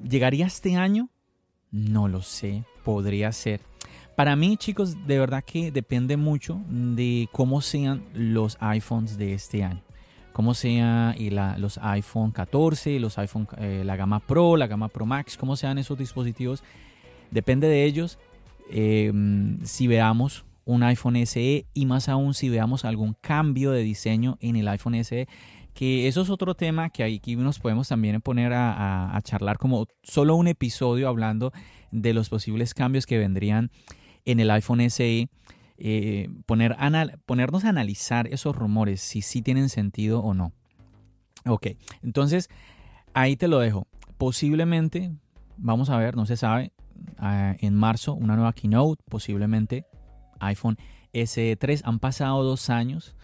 ¿Llegaría 0.08 0.46
este 0.48 0.76
año? 0.76 1.10
No 1.72 2.08
lo 2.08 2.22
sé, 2.22 2.64
podría 2.84 3.32
ser. 3.32 3.60
Para 4.16 4.38
mí, 4.38 4.56
chicos, 4.56 5.06
de 5.06 5.20
verdad 5.20 5.44
que 5.44 5.72
depende 5.72 6.16
mucho 6.16 6.62
de 6.70 7.28
cómo 7.34 7.60
sean 7.60 8.06
los 8.14 8.58
iPhones 8.62 9.18
de 9.18 9.34
este 9.34 9.64
año. 9.64 9.84
Cómo 10.32 10.54
sean 10.54 11.16
los 11.60 11.78
iPhone 11.80 12.32
14, 12.32 13.00
los 13.00 13.18
iPhone, 13.18 13.48
eh, 13.58 13.84
la 13.86 13.98
gama 13.98 14.22
Pro, 14.22 14.56
la 14.56 14.68
gama 14.68 14.88
Pro 14.88 15.06
Max, 15.06 15.36
cómo 15.38 15.58
sean 15.58 15.78
esos 15.80 15.98
dispositivos. 15.98 16.64
Depende 17.30 17.68
de 17.68 17.84
ellos. 17.84 18.18
Em, 18.70 19.60
si 19.64 19.88
veamos 19.88 20.46
un 20.64 20.84
iPhone 20.84 21.18
SE 21.26 21.66
y 21.74 21.86
más 21.86 22.08
aún 22.08 22.34
si 22.34 22.50
veamos 22.50 22.86
algún 22.86 23.16
cambio 23.20 23.72
de 23.72 23.84
diseño 23.84 24.38
en 24.40 24.56
el 24.56 24.68
iPhone 24.70 24.96
SE, 24.96 25.28
que 25.74 26.08
eso 26.08 26.22
es 26.22 26.30
otro 26.30 26.56
tema 26.56 26.90
que 26.90 27.04
aquí 27.04 27.36
nos 27.36 27.60
podemos 27.60 27.90
también 27.90 28.22
poner 28.22 28.54
a, 28.54 29.16
a 29.16 29.22
charlar 29.22 29.58
como 29.58 29.88
solo 30.04 30.36
un 30.36 30.48
episodio 30.48 31.10
hablando 31.10 31.52
de 31.92 32.14
los 32.14 32.30
posibles 32.30 32.74
cambios 32.74 33.06
que 33.06 33.18
vendrían 33.18 33.72
en 34.26 34.40
el 34.40 34.52
iPhone 34.52 34.82
SE, 34.90 35.30
eh, 35.78 36.30
poner, 36.46 36.76
ponernos 37.26 37.66
a 37.66 37.70
analizar 37.70 38.28
esos 38.28 38.56
rumores, 38.56 39.02
si 39.02 39.22
sí 39.22 39.42
tienen 39.42 39.70
sentido 39.70 40.20
o 40.20 40.34
no. 40.34 40.52
Ok, 41.46 41.68
entonces 42.02 42.50
ahí 43.14 43.36
te 43.36 43.48
lo 43.48 43.60
dejo. 43.60 43.88
Posiblemente, 44.18 45.12
vamos 45.58 45.90
a 45.90 45.98
ver, 45.98 46.16
no 46.16 46.26
se 46.26 46.38
sabe, 46.38 46.72
ah, 47.18 47.56
en 47.60 47.76
marzo 47.76 48.14
una 48.14 48.36
nueva 48.36 48.54
keynote, 48.54 49.04
posiblemente 49.08 49.86
iPhone 50.40 50.78
SE 51.14 51.56
3. 51.56 51.84
Han 51.86 52.00
pasado 52.00 52.44
dos 52.44 52.70
años. 52.70 53.16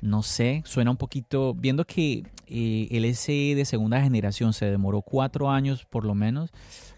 No 0.00 0.22
sé, 0.22 0.62
suena 0.64 0.92
un 0.92 0.96
poquito, 0.96 1.54
viendo 1.54 1.84
que 1.84 2.22
eh, 2.46 2.88
el 2.90 3.04
SE 3.16 3.54
de 3.56 3.64
segunda 3.64 4.00
generación 4.00 4.52
se 4.52 4.66
demoró 4.66 5.02
cuatro 5.02 5.50
años 5.50 5.84
por 5.84 6.04
lo 6.04 6.14
menos, 6.14 6.50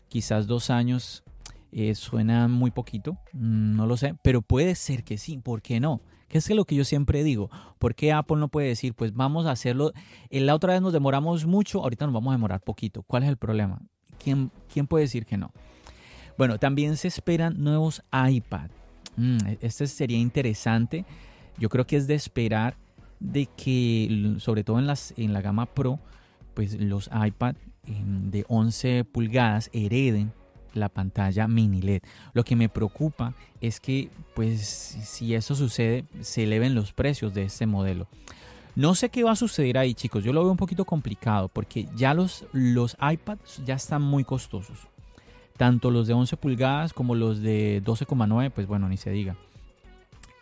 quizás 0.08 0.46
dos 0.46 0.68
años 0.68 1.24
eh, 1.72 1.94
suena 1.94 2.48
muy 2.48 2.70
poquito, 2.70 3.12
mm, 3.32 3.76
no 3.76 3.86
lo 3.86 3.96
sé, 3.96 4.14
pero 4.22 4.42
puede 4.42 4.74
ser 4.74 5.04
que 5.04 5.18
sí, 5.18 5.38
¿por 5.38 5.62
qué 5.62 5.80
no? 5.80 6.00
Que 6.28 6.38
es 6.38 6.50
lo 6.50 6.64
que 6.64 6.76
yo 6.76 6.84
siempre 6.84 7.24
digo, 7.24 7.50
¿por 7.78 7.94
qué 7.94 8.12
Apple 8.12 8.36
no 8.36 8.48
puede 8.48 8.68
decir, 8.68 8.94
pues 8.94 9.14
vamos 9.14 9.46
a 9.46 9.52
hacerlo, 9.52 9.92
en 10.30 10.46
la 10.46 10.54
otra 10.54 10.72
vez 10.72 10.82
nos 10.82 10.92
demoramos 10.92 11.46
mucho, 11.46 11.82
ahorita 11.82 12.06
nos 12.06 12.14
vamos 12.14 12.30
a 12.30 12.34
demorar 12.34 12.60
poquito? 12.60 13.02
¿Cuál 13.02 13.24
es 13.24 13.28
el 13.28 13.36
problema? 13.36 13.80
¿Quién, 14.22 14.50
quién 14.72 14.86
puede 14.86 15.04
decir 15.04 15.26
que 15.26 15.36
no? 15.36 15.52
Bueno, 16.38 16.58
también 16.58 16.96
se 16.96 17.08
esperan 17.08 17.62
nuevos 17.62 18.02
iPad. 18.12 18.70
Mm, 19.16 19.46
e, 19.46 19.58
este 19.60 19.86
sería 19.86 20.18
interesante. 20.18 21.04
Yo 21.58 21.68
creo 21.68 21.86
que 21.86 21.96
es 21.96 22.06
de 22.06 22.14
esperar 22.14 22.76
de 23.18 23.46
que, 23.46 24.36
sobre 24.38 24.64
todo 24.64 24.78
en, 24.78 24.86
las, 24.86 25.12
en 25.16 25.32
la 25.32 25.42
gama 25.42 25.66
Pro, 25.66 26.00
pues 26.54 26.80
los 26.80 27.10
iPad 27.12 27.56
em, 27.84 28.30
de 28.30 28.44
11 28.48 29.04
pulgadas 29.04 29.70
hereden 29.72 30.32
la 30.74 30.88
pantalla 30.88 31.48
mini 31.48 31.82
LED. 31.82 32.02
Lo 32.32 32.44
que 32.44 32.56
me 32.56 32.68
preocupa 32.68 33.34
es 33.60 33.80
que, 33.80 34.10
pues, 34.34 34.60
si 34.60 35.34
eso 35.34 35.54
sucede, 35.54 36.04
se 36.20 36.44
eleven 36.44 36.74
los 36.74 36.92
precios 36.92 37.34
de 37.34 37.44
este 37.44 37.66
modelo. 37.66 38.06
No 38.76 38.94
sé 38.94 39.08
qué 39.08 39.24
va 39.24 39.32
a 39.32 39.36
suceder 39.36 39.78
ahí, 39.78 39.94
chicos. 39.94 40.24
Yo 40.24 40.32
lo 40.32 40.42
veo 40.42 40.50
un 40.50 40.56
poquito 40.56 40.84
complicado 40.84 41.48
porque 41.48 41.88
ya 41.96 42.14
los, 42.14 42.46
los 42.52 42.96
iPads 43.00 43.62
ya 43.64 43.74
están 43.74 44.02
muy 44.02 44.24
costosos. 44.24 44.78
Tanto 45.56 45.90
los 45.90 46.06
de 46.06 46.14
11 46.14 46.36
pulgadas 46.36 46.94
como 46.94 47.14
los 47.14 47.42
de 47.42 47.82
12,9, 47.84 48.50
pues 48.50 48.66
bueno, 48.66 48.88
ni 48.88 48.96
se 48.96 49.10
diga. 49.10 49.36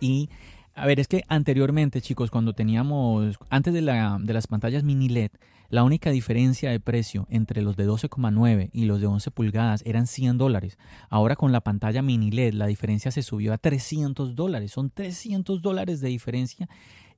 Y 0.01 0.29
a 0.75 0.87
ver, 0.87 1.01
es 1.01 1.09
que 1.09 1.25
anteriormente, 1.29 2.01
chicos, 2.01 2.31
cuando 2.31 2.53
teníamos, 2.53 3.37
antes 3.51 3.75
de, 3.75 3.83
la, 3.83 4.19
de 4.21 4.33
las 4.33 4.47
pantallas 4.47 4.85
mini 4.85 5.09
LED, 5.09 5.31
la 5.71 5.85
única 5.85 6.11
diferencia 6.11 6.71
de 6.71 6.81
precio 6.81 7.27
entre 7.29 7.61
los 7.61 7.77
de 7.77 7.87
12,9 7.87 8.71
y 8.73 8.87
los 8.87 9.01
de 9.01 9.07
11 9.07 9.31
pulgadas 9.31 9.83
eran 9.85 10.07
100 10.07 10.39
dólares. 10.39 10.79
Ahora 11.11 11.37
con 11.37 11.53
la 11.53 11.61
pantalla 11.61 12.01
mini 12.01 12.31
LED 12.31 12.55
la 12.55 12.67
diferencia 12.67 13.11
se 13.11 13.23
subió 13.23 13.53
a 13.53 13.59
300 13.59 14.35
dólares. 14.35 14.73
Son 14.73 14.91
300 14.91 15.61
dólares 15.61 16.01
de 16.01 16.09
diferencia 16.09 16.69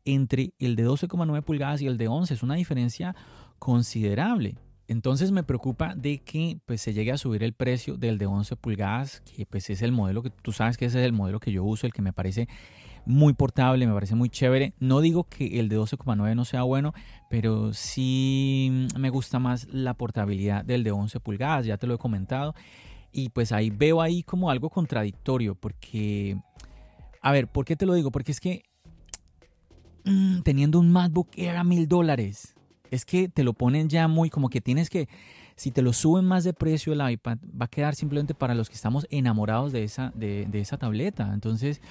entre 0.04 0.52
el 0.58 0.74
de 0.74 0.86
12,9 0.86 1.42
pulgadas 1.42 1.80
y 1.80 1.86
el 1.86 1.96
de 1.96 2.08
11. 2.08 2.34
Es 2.34 2.42
una 2.42 2.56
diferencia 2.56 3.14
considerable. 3.60 4.56
Entonces 4.90 5.30
me 5.30 5.44
preocupa 5.44 5.94
de 5.94 6.18
que 6.18 6.58
pues, 6.66 6.80
se 6.80 6.92
llegue 6.92 7.12
a 7.12 7.16
subir 7.16 7.44
el 7.44 7.52
precio 7.52 7.96
del 7.96 8.18
de 8.18 8.26
11 8.26 8.56
pulgadas, 8.56 9.20
que 9.20 9.46
pues 9.46 9.70
es 9.70 9.82
el 9.82 9.92
modelo 9.92 10.20
que 10.20 10.30
tú 10.30 10.50
sabes 10.50 10.76
que 10.76 10.86
ese 10.86 10.98
es 10.98 11.06
el 11.06 11.12
modelo 11.12 11.38
que 11.38 11.52
yo 11.52 11.62
uso, 11.62 11.86
el 11.86 11.92
que 11.92 12.02
me 12.02 12.12
parece 12.12 12.48
muy 13.06 13.32
portable, 13.32 13.86
me 13.86 13.94
parece 13.94 14.16
muy 14.16 14.30
chévere. 14.30 14.74
No 14.80 15.00
digo 15.00 15.22
que 15.22 15.60
el 15.60 15.68
de 15.68 15.78
12,9 15.78 16.34
no 16.34 16.44
sea 16.44 16.64
bueno, 16.64 16.92
pero 17.30 17.72
sí 17.72 18.88
me 18.98 19.10
gusta 19.10 19.38
más 19.38 19.68
la 19.70 19.94
portabilidad 19.94 20.64
del 20.64 20.82
de 20.82 20.90
11 20.90 21.20
pulgadas, 21.20 21.66
ya 21.66 21.76
te 21.76 21.86
lo 21.86 21.94
he 21.94 21.98
comentado. 21.98 22.56
Y 23.12 23.28
pues 23.28 23.52
ahí 23.52 23.70
veo 23.70 24.02
ahí 24.02 24.24
como 24.24 24.50
algo 24.50 24.70
contradictorio, 24.70 25.54
porque, 25.54 26.36
a 27.22 27.30
ver, 27.30 27.46
¿por 27.46 27.64
qué 27.64 27.76
te 27.76 27.86
lo 27.86 27.94
digo? 27.94 28.10
Porque 28.10 28.32
es 28.32 28.40
que 28.40 28.64
mm, 30.04 30.40
teniendo 30.40 30.80
un 30.80 30.90
MacBook 30.90 31.28
era 31.36 31.62
mil 31.62 31.86
dólares, 31.86 32.56
es 32.90 33.04
que 33.04 33.28
te 33.28 33.44
lo 33.44 33.52
ponen 33.52 33.88
ya 33.88 34.08
muy 34.08 34.30
como 34.30 34.48
que 34.48 34.60
tienes 34.60 34.90
que 34.90 35.08
si 35.60 35.72
te 35.72 35.82
lo 35.82 35.92
suben 35.92 36.24
más 36.24 36.42
de 36.44 36.54
precio 36.54 36.94
el 36.94 37.10
iPad, 37.10 37.36
va 37.60 37.66
a 37.66 37.68
quedar 37.68 37.94
simplemente 37.94 38.32
para 38.32 38.54
los 38.54 38.70
que 38.70 38.76
estamos 38.76 39.06
enamorados 39.10 39.72
de 39.72 39.84
esa, 39.84 40.10
de, 40.14 40.48
esa 40.54 40.78
tableta. 40.78 41.32
Entonces, 41.34 41.82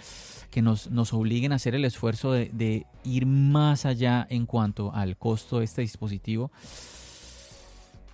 que 0.49 0.63
nos, 0.63 0.89
nos, 0.89 1.13
obliguen 1.13 1.51
a 1.51 1.57
hacer 1.57 1.75
el 1.75 1.85
esfuerzo 1.85 2.31
de, 2.31 2.87
ir 3.03 3.27
más 3.27 3.85
allá 3.85 4.25
en 4.31 4.47
cuanto 4.47 4.91
al 4.91 5.17
costo 5.17 5.59
de 5.59 5.65
este 5.65 5.81
dispositivo. 5.81 6.51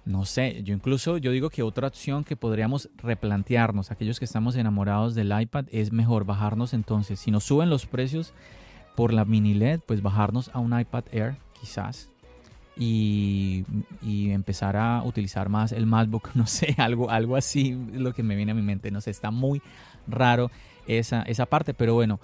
No 0.04 0.26
sé, 0.26 0.62
yo 0.64 0.74
incluso 0.74 1.18
yo 1.20 1.32
digo 1.32 1.50
que 1.50 1.64
otra 1.64 1.88
opción 1.88 2.26
que 2.26 2.36
podríamos 2.36 2.90
replantearnos, 2.98 3.92
aquellos 3.92 4.20
que 4.20 4.26
estamos 4.26 4.58
enamorados 4.58 5.16
del 5.16 5.32
iPad, 5.40 5.68
es 5.72 5.94
mejor 5.94 6.26
bajarnos 6.26 6.74
entonces, 6.74 7.18
si 7.18 7.32
nos 7.32 7.46
suben 7.46 7.70
los 7.70 7.86
precios 7.86 8.34
por 8.98 9.14
la 9.14 9.24
mini 9.24 9.54
LED, 9.54 9.80
pues 9.88 10.02
bajarnos 10.02 10.52
a 10.54 10.60
un 10.60 10.78
iPad 10.78 11.06
Air 11.14 11.38
quizás 11.58 12.10
y, 12.78 13.64
y, 14.02 14.32
empezar 14.32 14.76
a 14.76 15.04
utilizar 15.04 15.50
más 15.50 15.72
el 15.72 15.86
MacBook, 15.86 16.32
no 16.36 16.48
sé, 16.48 16.76
algo, 16.78 17.10
algo 17.10 17.36
así, 17.36 17.78
lo 17.94 18.14
que 18.14 18.24
me 18.24 18.36
viene 18.36 18.52
a 18.52 18.56
mi 18.56 18.62
mente, 18.62 18.92
no 18.92 19.02
sé, 19.02 19.12
está 19.12 19.32
muy 19.32 19.62
raro 20.08 20.52
esa, 20.88 21.22
esa 21.24 21.46
parte, 21.46 21.74
pero 21.74 21.94
bueno, 21.94 22.20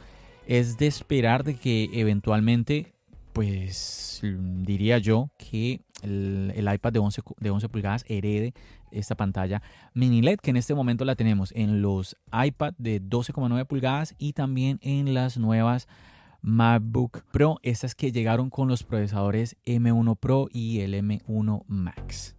es 0.47 0.77
de 0.77 0.87
esperar 0.87 1.43
de 1.43 1.55
que 1.55 1.89
eventualmente, 1.93 2.93
pues 3.33 4.19
diría 4.21 4.97
yo 4.97 5.29
que 5.37 5.81
el, 6.03 6.69
iPad 6.73 6.93
de 6.93 6.99
11, 6.99 7.21
de 7.39 7.49
11 7.49 7.69
pulgadas 7.69 8.05
herede 8.07 8.53
esta 8.91 9.15
pantalla 9.15 9.61
mini 9.93 10.21
LED 10.21 10.39
que 10.39 10.49
en 10.49 10.57
este 10.57 10.75
momento 10.75 11.05
la 11.05 11.15
tenemos 11.15 11.53
en 11.55 11.81
los 11.81 12.17
iPad 12.31 12.73
de 12.77 13.01
12,9 13.01 13.65
pulgadas 13.65 14.15
y 14.17 14.33
también 14.33 14.79
en 14.81 15.13
las 15.13 15.37
nuevas 15.37 15.87
MacBook 16.41 17.23
Pro, 17.31 17.59
estas 17.63 17.95
que 17.95 18.11
llegaron 18.11 18.49
con 18.49 18.67
los 18.67 18.83
procesadores 18.83 19.55
M1 19.65 20.17
Pro 20.17 20.47
y 20.51 20.79
el 20.79 20.93
M1 20.95 21.63
Max. 21.67 22.35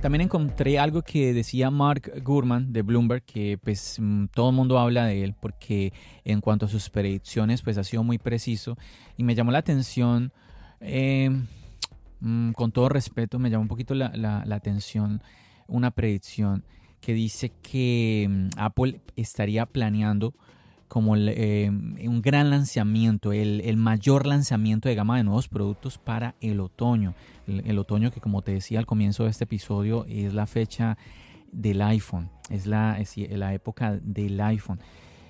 También 0.00 0.20
encontré 0.20 0.78
algo 0.78 1.00
que 1.00 1.32
decía 1.32 1.70
Mark 1.70 2.12
Gurman 2.22 2.74
de 2.74 2.82
Bloomberg, 2.82 3.22
que 3.24 3.56
pues 3.56 3.96
mm, 3.98 4.26
todo 4.34 4.50
el 4.50 4.54
mundo 4.54 4.78
habla 4.78 5.06
de 5.06 5.24
él 5.24 5.34
porque 5.34 5.94
en 6.24 6.42
cuanto 6.42 6.66
a 6.66 6.68
sus 6.68 6.90
predicciones 6.90 7.62
pues 7.62 7.78
ha 7.78 7.84
sido 7.84 8.04
muy 8.04 8.18
preciso 8.18 8.76
y 9.16 9.24
me 9.24 9.34
llamó 9.34 9.50
la 9.50 9.60
atención, 9.60 10.30
eh, 10.80 11.30
mm, 12.20 12.50
con 12.50 12.70
todo 12.70 12.90
respeto, 12.90 13.38
me 13.38 13.48
llamó 13.48 13.62
un 13.62 13.68
poquito 13.68 13.94
la, 13.94 14.10
la 14.14 14.54
atención 14.54 15.22
una 15.68 15.90
predicción 15.90 16.64
que 17.00 17.14
dice 17.14 17.52
que 17.62 18.26
mm, 18.28 18.48
Apple 18.56 19.00
estaría 19.16 19.66
planeando 19.66 20.34
como 20.88 21.16
eh, 21.16 21.70
un 21.70 22.22
gran 22.22 22.50
lanzamiento, 22.50 23.32
el, 23.32 23.76
mayor 23.76 24.26
lanzamiento 24.26 24.88
de 24.88 24.94
gama 24.94 25.16
de 25.16 25.24
nuevos 25.24 25.48
productos 25.48 25.98
para 25.98 26.34
el 26.40 26.60
otoño. 26.60 27.14
El, 27.48 27.78
otoño 27.78 28.12
que 28.12 28.20
como 28.20 28.42
te 28.42 28.52
decía 28.52 28.78
al 28.78 28.86
comienzo 28.86 29.24
de 29.24 29.30
este 29.30 29.44
episodio 29.44 30.04
es 30.08 30.34
la 30.34 30.46
fecha 30.46 30.96
del 31.50 31.82
iPhone, 31.82 32.30
es 32.48 32.66
la, 32.66 32.98
la 33.30 33.54
época 33.54 33.98
del 34.00 34.40
iPhone. 34.40 34.78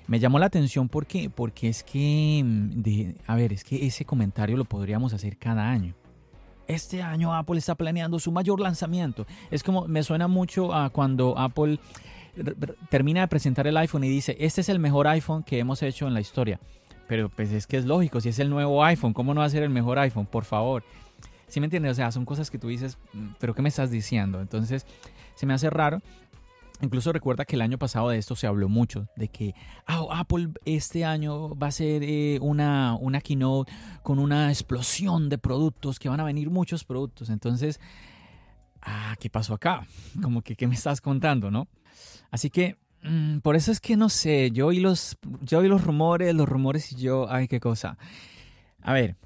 Me 0.07 0.21
llamó 0.21 0.39
la 0.39 0.47
atención 0.47 0.91
porque, 0.91 1.31
porque 1.31 1.69
es 1.69 1.83
que, 1.83 2.43
mm, 2.45 3.31
a 3.31 3.35
ver, 3.35 3.55
es 3.55 3.65
que 3.65 3.87
ese 3.87 4.05
comentario 4.05 4.59
lo 4.59 4.67
podríamos 4.67 5.15
hacer 5.15 5.39
cada 5.39 5.71
año. 5.71 5.95
Este 6.67 7.03
año 7.03 7.35
Apple 7.35 7.59
está 7.59 7.75
planeando 7.75 8.19
su 8.19 8.33
mayor 8.33 8.61
lanzamiento. 8.61 9.27
Es 9.51 9.63
como, 9.63 9.87
me 9.87 10.03
suena 10.03 10.29
mucho 10.29 10.75
a 10.75 10.91
cuando 10.91 11.39
Apple 11.39 11.79
termina 12.89 13.21
de 13.23 13.29
presentar 13.29 13.67
el 13.67 13.77
iPhone 13.77 14.05
y 14.05 14.09
dice, 14.09 14.37
este 14.41 14.61
es 14.61 14.69
el 14.69 14.79
mejor 14.79 15.07
iPhone 15.07 15.43
que 15.43 15.59
hemos 15.59 15.83
hecho 15.83 16.07
en 16.07 16.15
la 16.15 16.21
historia. 16.21 16.59
Pero 17.07 17.29
pues 17.29 17.53
es 17.53 17.67
que 17.67 17.77
es 17.77 17.85
lógico, 17.85 18.21
si 18.21 18.31
es 18.31 18.39
el 18.39 18.51
nuevo 18.51 18.83
iPhone, 18.83 19.13
¿cómo 19.13 19.35
no 19.35 19.41
va 19.41 19.47
a 19.47 19.51
ser 19.51 19.63
el 19.63 19.71
mejor 19.71 19.99
iPhone? 19.99 20.27
Por 20.27 20.45
favor. 20.45 20.83
¿Sí 21.49 21.61
me 21.61 21.67
entiendes? 21.67 21.93
O 21.93 21.95
sea, 21.95 22.11
son 22.11 22.25
cosas 22.25 22.51
que 22.51 22.59
tú 22.59 22.69
dices, 22.69 22.99
mm, 23.13 23.35
pero 23.39 23.55
¿qué 23.55 23.63
me 23.63 23.69
estás 23.69 23.91
diciendo? 23.91 24.41
Entonces, 24.41 24.87
se 25.35 25.47
me 25.47 25.55
hace 25.55 25.71
raro. 25.71 26.01
Incluso 26.85 27.13
recuerda 27.13 27.45
que 27.45 27.57
el 27.57 27.63
año 27.63 27.79
pasado 27.79 28.11
de 28.11 28.19
esto 28.19 28.37
se 28.37 28.47
habló 28.47 28.69
mucho, 28.69 29.09
de 29.17 29.29
que 29.29 29.55
ah, 29.87 30.05
Apple 30.11 30.51
este 30.65 31.05
año 31.05 31.57
va 31.57 31.69
a 31.69 31.73
ser 31.73 32.03
eh, 32.03 32.39
una, 32.41 32.97
una 33.01 33.21
keynote 33.21 33.73
con 34.03 34.19
una 34.19 34.51
explosión 34.51 35.29
de 35.29 35.39
productos, 35.39 35.99
que 35.99 36.09
van 36.09 36.21
a 36.21 36.25
venir 36.25 36.51
muchos 36.51 36.85
productos. 36.85 37.31
Entonces, 37.31 37.81
ah, 38.83 39.17
¿qué 39.19 39.31
pasó 39.31 39.55
acá? 39.55 39.87
Como 40.23 40.43
que, 40.43 40.55
¿qué 40.55 40.67
me 40.67 40.75
estás 40.75 41.01
contando, 41.01 41.51
no? 41.51 41.69
Así 42.31 42.51
que 42.51 42.77
mm, 43.03 43.39
por 43.39 43.57
eso 43.57 43.73
es 43.73 43.81
que 43.81 43.97
no 43.97 44.09
sé, 44.09 44.51
yo 44.51 44.67
oí 44.67 44.81
los, 44.81 45.17
yo 45.41 45.59
oí 45.59 45.69
los 45.69 45.85
rumores, 45.85 46.35
los 46.35 46.49
rumores 46.49 46.93
y 46.93 46.97
yo, 46.97 47.27
ay, 47.31 47.49
qué 47.49 47.61
cosa. 47.61 47.97
A 48.83 48.93
ver, 48.93 49.17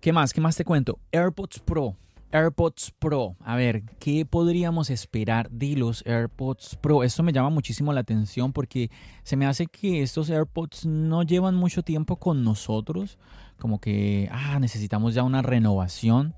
¿qué 0.00 0.12
más? 0.12 0.32
¿Qué 0.32 0.40
más 0.40 0.56
te 0.56 0.64
cuento? 0.64 0.98
AirPods 1.10 1.60
Pro. 1.60 1.96
AirPods 2.32 2.92
Pro. 2.98 3.36
A 3.40 3.56
ver, 3.56 3.84
¿qué 3.98 4.26
podríamos 4.26 4.90
esperar 4.90 5.50
de 5.50 5.76
los 5.76 6.04
AirPods 6.06 6.76
Pro? 6.76 7.04
Esto 7.04 7.22
me 7.22 7.32
llama 7.32 7.50
muchísimo 7.50 7.92
la 7.92 8.00
atención 8.00 8.52
porque 8.52 8.90
se 9.22 9.36
me 9.36 9.46
hace 9.46 9.66
que 9.66 10.02
estos 10.02 10.30
AirPods 10.30 10.86
no 10.86 11.22
llevan 11.22 11.54
mucho 11.54 11.82
tiempo 11.82 12.16
con 12.16 12.42
nosotros. 12.42 13.18
Como 13.58 13.80
que, 13.80 14.28
ah, 14.32 14.58
necesitamos 14.58 15.14
ya 15.14 15.22
una 15.22 15.42
renovación. 15.42 16.34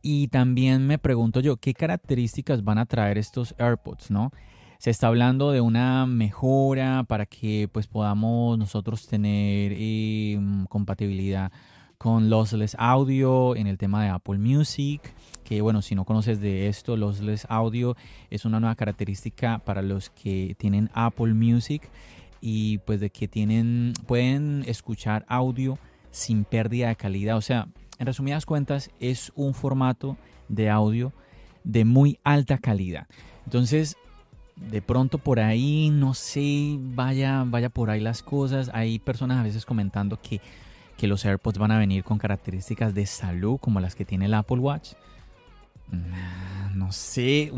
Y 0.00 0.28
también 0.28 0.86
me 0.86 0.98
pregunto 0.98 1.40
yo, 1.40 1.56
¿qué 1.56 1.74
características 1.74 2.62
van 2.62 2.78
a 2.78 2.86
traer 2.86 3.18
estos 3.18 3.54
AirPods, 3.58 4.10
no? 4.10 4.32
Se 4.78 4.90
está 4.90 5.06
hablando 5.06 5.50
de 5.50 5.62
una 5.62 6.04
mejora 6.06 7.04
para 7.04 7.24
que 7.24 7.68
pues 7.72 7.86
podamos 7.86 8.58
nosotros 8.58 9.06
tener 9.06 9.72
eh, 9.74 10.38
compatibilidad 10.68 11.50
con 11.98 12.30
Lossless 12.30 12.76
Audio 12.78 13.56
en 13.56 13.66
el 13.66 13.78
tema 13.78 14.02
de 14.02 14.10
Apple 14.10 14.38
Music. 14.38 15.00
Que 15.44 15.60
bueno, 15.60 15.82
si 15.82 15.94
no 15.94 16.04
conoces 16.04 16.40
de 16.40 16.68
esto, 16.68 16.96
Lossless 16.96 17.46
Audio 17.48 17.96
es 18.30 18.44
una 18.44 18.60
nueva 18.60 18.74
característica 18.74 19.58
para 19.58 19.82
los 19.82 20.10
que 20.10 20.56
tienen 20.58 20.90
Apple 20.94 21.34
Music 21.34 21.90
y 22.40 22.78
pues 22.78 23.00
de 23.00 23.10
que 23.10 23.28
tienen 23.28 23.94
pueden 24.06 24.64
escuchar 24.66 25.24
audio 25.28 25.78
sin 26.10 26.44
pérdida 26.44 26.88
de 26.88 26.96
calidad. 26.96 27.36
O 27.36 27.42
sea, 27.42 27.68
en 27.98 28.06
resumidas 28.06 28.46
cuentas, 28.46 28.90
es 29.00 29.32
un 29.34 29.54
formato 29.54 30.16
de 30.48 30.70
audio 30.70 31.12
de 31.62 31.84
muy 31.84 32.18
alta 32.24 32.58
calidad. 32.58 33.06
Entonces, 33.44 33.96
de 34.56 34.82
pronto 34.82 35.18
por 35.18 35.40
ahí, 35.40 35.90
no 35.90 36.14
sé, 36.14 36.76
vaya, 36.78 37.44
vaya 37.46 37.70
por 37.70 37.90
ahí 37.90 38.00
las 38.00 38.22
cosas. 38.22 38.70
Hay 38.72 38.98
personas 38.98 39.38
a 39.38 39.42
veces 39.42 39.64
comentando 39.64 40.20
que, 40.20 40.40
que 40.96 41.06
los 41.06 41.24
AirPods 41.24 41.58
van 41.58 41.70
a 41.70 41.78
venir 41.78 42.04
con 42.04 42.18
características 42.18 42.94
de 42.94 43.06
salud 43.06 43.58
como 43.60 43.80
las 43.80 43.94
que 43.94 44.04
tiene 44.04 44.26
el 44.26 44.34
Apple 44.34 44.58
Watch. 44.58 44.92
Mm, 45.88 46.78
no 46.78 46.92
sé, 46.92 47.52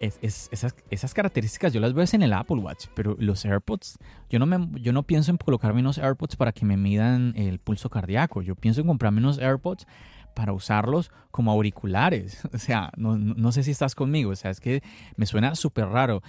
esas, 0.00 0.74
esas, 0.90 1.14
características 1.14 1.72
yo 1.72 1.80
las 1.80 1.92
veo 1.92 2.04
en 2.12 2.22
el 2.22 2.32
Apple 2.32 2.56
Watch, 2.56 2.86
pero 2.94 3.16
los 3.20 3.44
AirPods, 3.44 3.98
yo 4.28 4.38
no, 4.38 4.46
me, 4.46 4.68
yo 4.80 4.92
no 4.92 5.04
pienso 5.04 5.30
en 5.30 5.36
colocarme 5.36 5.80
unos 5.80 5.98
AirPods 5.98 6.36
para 6.36 6.52
que 6.52 6.64
me 6.64 6.76
midan 6.76 7.34
el 7.36 7.60
pulso 7.60 7.88
cardíaco. 7.88 8.42
Yo 8.42 8.56
pienso 8.56 8.80
en 8.80 8.88
comprarme 8.88 9.20
unos 9.20 9.38
AirPods 9.38 9.86
para 10.34 10.52
usarlos 10.52 11.10
como 11.30 11.50
auriculares. 11.50 12.40
O 12.54 12.58
sea, 12.58 12.92
no, 12.96 13.52
sé 13.52 13.62
si 13.64 13.70
estás 13.70 13.94
conmigo, 13.94 14.30
o 14.30 14.36
sea, 14.36 14.50
es 14.50 14.60
que 14.60 14.82
me 15.16 15.26
suena 15.26 15.54
súper 15.54 15.86
raro. 15.86 16.22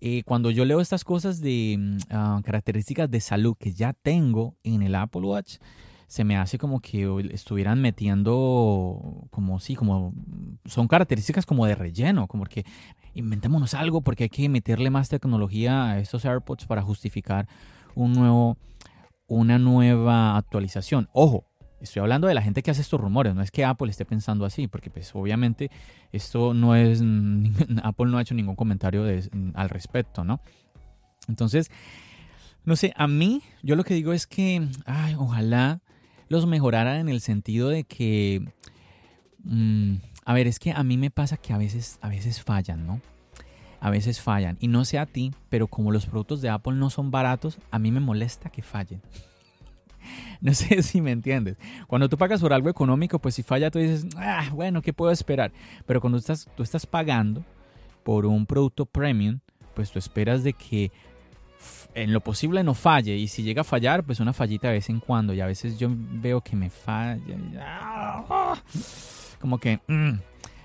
Eh, 0.00 0.22
cuando 0.24 0.50
yo 0.50 0.64
leo 0.64 0.80
estas 0.80 1.04
cosas 1.04 1.40
de 1.40 1.76
mm, 1.78 1.96
ah, 2.10 2.40
características 2.44 3.10
de 3.10 3.20
salud 3.20 3.56
que 3.58 3.72
ya 3.72 3.92
tengo 3.92 4.56
en 4.62 4.82
el 4.82 4.94
Apple 4.94 5.22
Watch, 5.22 5.56
se 6.06 6.24
me 6.24 6.36
hace 6.36 6.58
como 6.58 6.80
que 6.80 7.08
estuvieran 7.32 7.80
metiendo 7.80 9.28
como 9.30 9.60
sí, 9.60 9.76
como 9.76 10.12
son 10.64 10.88
características 10.88 11.46
como 11.46 11.66
de 11.66 11.76
relleno, 11.76 12.26
como 12.26 12.44
que 12.46 12.64
inventémonos 13.14 13.74
algo 13.74 14.00
porque 14.00 14.24
hay 14.24 14.28
que 14.28 14.48
meterle 14.48 14.90
más 14.90 15.08
tecnología 15.08 15.90
a 15.90 15.98
estos 16.00 16.24
AirPods 16.24 16.66
para 16.66 16.82
justificar 16.82 17.48
un 17.94 18.12
nuevo 18.12 18.58
una 19.28 19.60
nueva 19.60 20.36
actualización. 20.36 21.08
Ojo, 21.12 21.44
Estoy 21.80 22.00
hablando 22.00 22.26
de 22.26 22.34
la 22.34 22.42
gente 22.42 22.62
que 22.62 22.70
hace 22.70 22.82
estos 22.82 23.00
rumores, 23.00 23.34
no 23.34 23.42
es 23.42 23.50
que 23.50 23.64
Apple 23.64 23.90
esté 23.90 24.04
pensando 24.04 24.44
así, 24.44 24.68
porque 24.68 24.90
pues 24.90 25.14
obviamente 25.14 25.70
esto 26.12 26.52
no 26.52 26.74
es, 26.76 27.00
Apple 27.82 28.06
no 28.06 28.18
ha 28.18 28.22
hecho 28.22 28.34
ningún 28.34 28.56
comentario 28.56 29.04
al 29.54 29.68
respecto, 29.70 30.24
¿no? 30.24 30.40
Entonces, 31.28 31.70
no 32.64 32.76
sé, 32.76 32.92
a 32.96 33.06
mí 33.06 33.42
yo 33.62 33.76
lo 33.76 33.84
que 33.84 33.94
digo 33.94 34.12
es 34.12 34.26
que, 34.26 34.66
ay, 34.84 35.14
ojalá 35.18 35.80
los 36.28 36.46
mejoraran 36.46 36.96
en 36.96 37.08
el 37.08 37.20
sentido 37.20 37.68
de 37.68 37.84
que, 37.84 38.44
mm, 39.44 39.94
a 40.24 40.34
ver, 40.34 40.46
es 40.46 40.58
que 40.58 40.72
a 40.72 40.82
mí 40.84 40.96
me 40.96 41.10
pasa 41.10 41.36
que 41.36 41.52
a 41.52 41.58
veces, 41.58 41.98
a 42.02 42.08
veces 42.08 42.42
fallan, 42.42 42.86
¿no? 42.86 43.00
A 43.80 43.90
veces 43.90 44.20
fallan. 44.20 44.58
Y 44.60 44.68
no 44.68 44.84
sé 44.84 44.98
a 44.98 45.06
ti, 45.06 45.32
pero 45.48 45.66
como 45.66 45.90
los 45.90 46.06
productos 46.06 46.42
de 46.42 46.50
Apple 46.50 46.74
no 46.74 46.90
son 46.90 47.10
baratos, 47.10 47.58
a 47.70 47.78
mí 47.78 47.90
me 47.90 48.00
molesta 48.00 48.50
que 48.50 48.62
fallen. 48.62 49.02
No 50.40 50.54
sé 50.54 50.82
si 50.82 51.00
me 51.00 51.12
entiendes. 51.12 51.58
Cuando 51.86 52.08
tú 52.08 52.16
pagas 52.16 52.40
por 52.40 52.52
algo 52.52 52.70
económico, 52.70 53.18
pues 53.18 53.34
si 53.34 53.42
falla, 53.42 53.70
tú 53.70 53.78
dices, 53.78 54.06
ah, 54.16 54.48
bueno, 54.52 54.80
¿qué 54.80 54.92
puedo 54.92 55.12
esperar? 55.12 55.52
Pero 55.86 56.00
cuando 56.00 56.18
estás, 56.18 56.48
tú 56.56 56.62
estás 56.62 56.86
pagando 56.86 57.44
por 58.02 58.24
un 58.24 58.46
producto 58.46 58.86
premium, 58.86 59.40
pues 59.74 59.90
tú 59.90 59.98
esperas 59.98 60.42
de 60.42 60.54
que 60.54 60.90
en 61.94 62.12
lo 62.12 62.20
posible 62.20 62.62
no 62.62 62.74
falle. 62.74 63.16
Y 63.16 63.28
si 63.28 63.42
llega 63.42 63.62
a 63.62 63.64
fallar, 63.64 64.04
pues 64.04 64.20
una 64.20 64.32
fallita 64.32 64.68
de 64.68 64.74
vez 64.74 64.88
en 64.88 65.00
cuando. 65.00 65.34
Y 65.34 65.40
a 65.40 65.46
veces 65.46 65.78
yo 65.78 65.88
veo 65.90 66.40
que 66.40 66.56
me 66.56 66.70
falla. 66.70 67.36
Como 69.40 69.58
que... 69.58 69.80
Mm. 69.86 70.20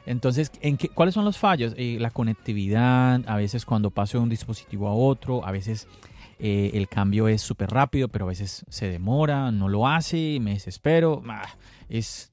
Entonces, 0.08 0.52
¿en 0.62 0.78
qué, 0.78 0.90
¿cuáles 0.90 1.16
son 1.16 1.26
los 1.26 1.40
fallos? 1.40 1.74
Eh, 1.78 1.98
la 2.00 2.12
conectividad, 2.12 3.22
a 3.26 3.36
veces 3.38 3.66
cuando 3.66 3.90
paso 3.90 4.20
de 4.20 4.24
un 4.24 4.30
dispositivo 4.30 4.88
a 4.88 4.94
otro, 4.94 5.44
a 5.44 5.52
veces 5.52 5.88
eh, 6.40 6.72
el 6.74 6.88
cambio 6.90 7.28
es 7.28 7.42
súper 7.42 7.70
rápido, 7.70 8.10
pero 8.10 8.26
a 8.26 8.30
veces 8.30 8.66
se 8.68 8.90
demora, 8.90 9.52
no 9.52 9.70
lo 9.70 9.88
hace, 9.88 10.40
me 10.42 10.54
desespero. 10.54 11.24
Ah, 11.28 11.48
es. 11.88 12.32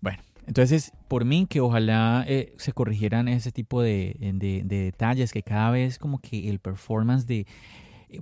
Bueno, 0.00 0.18
entonces, 0.46 0.92
por 1.08 1.24
mí, 1.24 1.46
que 1.46 1.60
ojalá 1.60 2.24
eh, 2.28 2.54
se 2.58 2.72
corrigieran 2.72 3.28
ese 3.28 3.50
tipo 3.50 3.82
de, 3.82 4.16
detalles, 4.64 5.32
que 5.32 5.42
cada 5.42 5.70
vez 5.70 5.98
como 5.98 6.20
que 6.20 6.48
el 6.48 6.60
performance 6.60 7.26
de. 7.26 7.46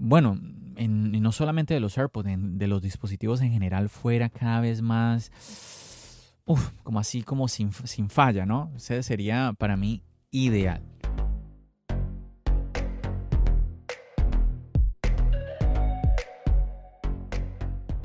Bueno, 0.00 0.40
en, 0.76 1.12
no 1.22 1.30
solamente 1.30 1.74
de 1.74 1.80
los 1.80 1.96
AirPods, 1.96 2.28
de 2.36 2.66
los 2.66 2.82
dispositivos 2.82 3.40
en 3.42 3.52
general, 3.52 3.88
fuera 3.88 4.30
cada 4.30 4.60
vez 4.60 4.82
más, 4.82 5.30
uf, 6.46 6.70
como 6.82 6.98
así, 6.98 7.22
como 7.22 7.48
sin, 7.48 7.70
sin 7.72 8.08
falla, 8.08 8.46
¿no? 8.46 8.72
Sería 8.78 9.52
para 9.56 9.76
mí 9.76 10.02
ideal. 10.30 10.82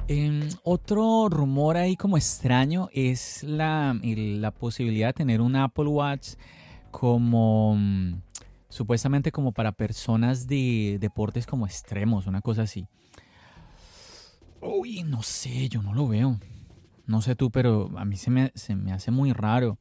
Em, 0.08 0.50
otro 0.64 1.30
rumor 1.30 1.78
ahí 1.78 1.96
como 1.96 2.18
extraño 2.18 2.90
es 2.94 3.44
la, 3.44 3.98
la, 4.04 4.52
posibilidad 4.52 5.10
de 5.10 5.14
tener 5.14 5.42
un 5.42 5.56
Apple 5.56 5.86
Watch 5.86 6.34
como 6.90 7.76
mm, 7.78 8.22
supuestamente 8.68 9.32
como 9.32 9.54
para 9.54 9.72
personas 9.72 10.48
de 10.48 10.98
deportes 11.00 11.46
como 11.46 11.66
extremos, 11.66 12.28
una 12.28 12.42
cosa 12.42 12.64
así. 12.64 12.88
Uy, 14.60 15.04
no 15.04 15.24
sé, 15.24 15.70
yo 15.70 15.82
no 15.82 15.94
lo 15.94 16.08
veo. 16.08 16.40
No 17.08 17.22
sé 17.22 17.36
tú, 17.36 17.50
pero 17.52 17.90
a 17.98 18.06
mí 18.06 18.18
se 18.18 18.30
me, 18.30 18.52
se 18.56 18.76
me 18.76 18.94
hace 18.94 19.12
muy 19.12 19.34
raro 19.34 19.80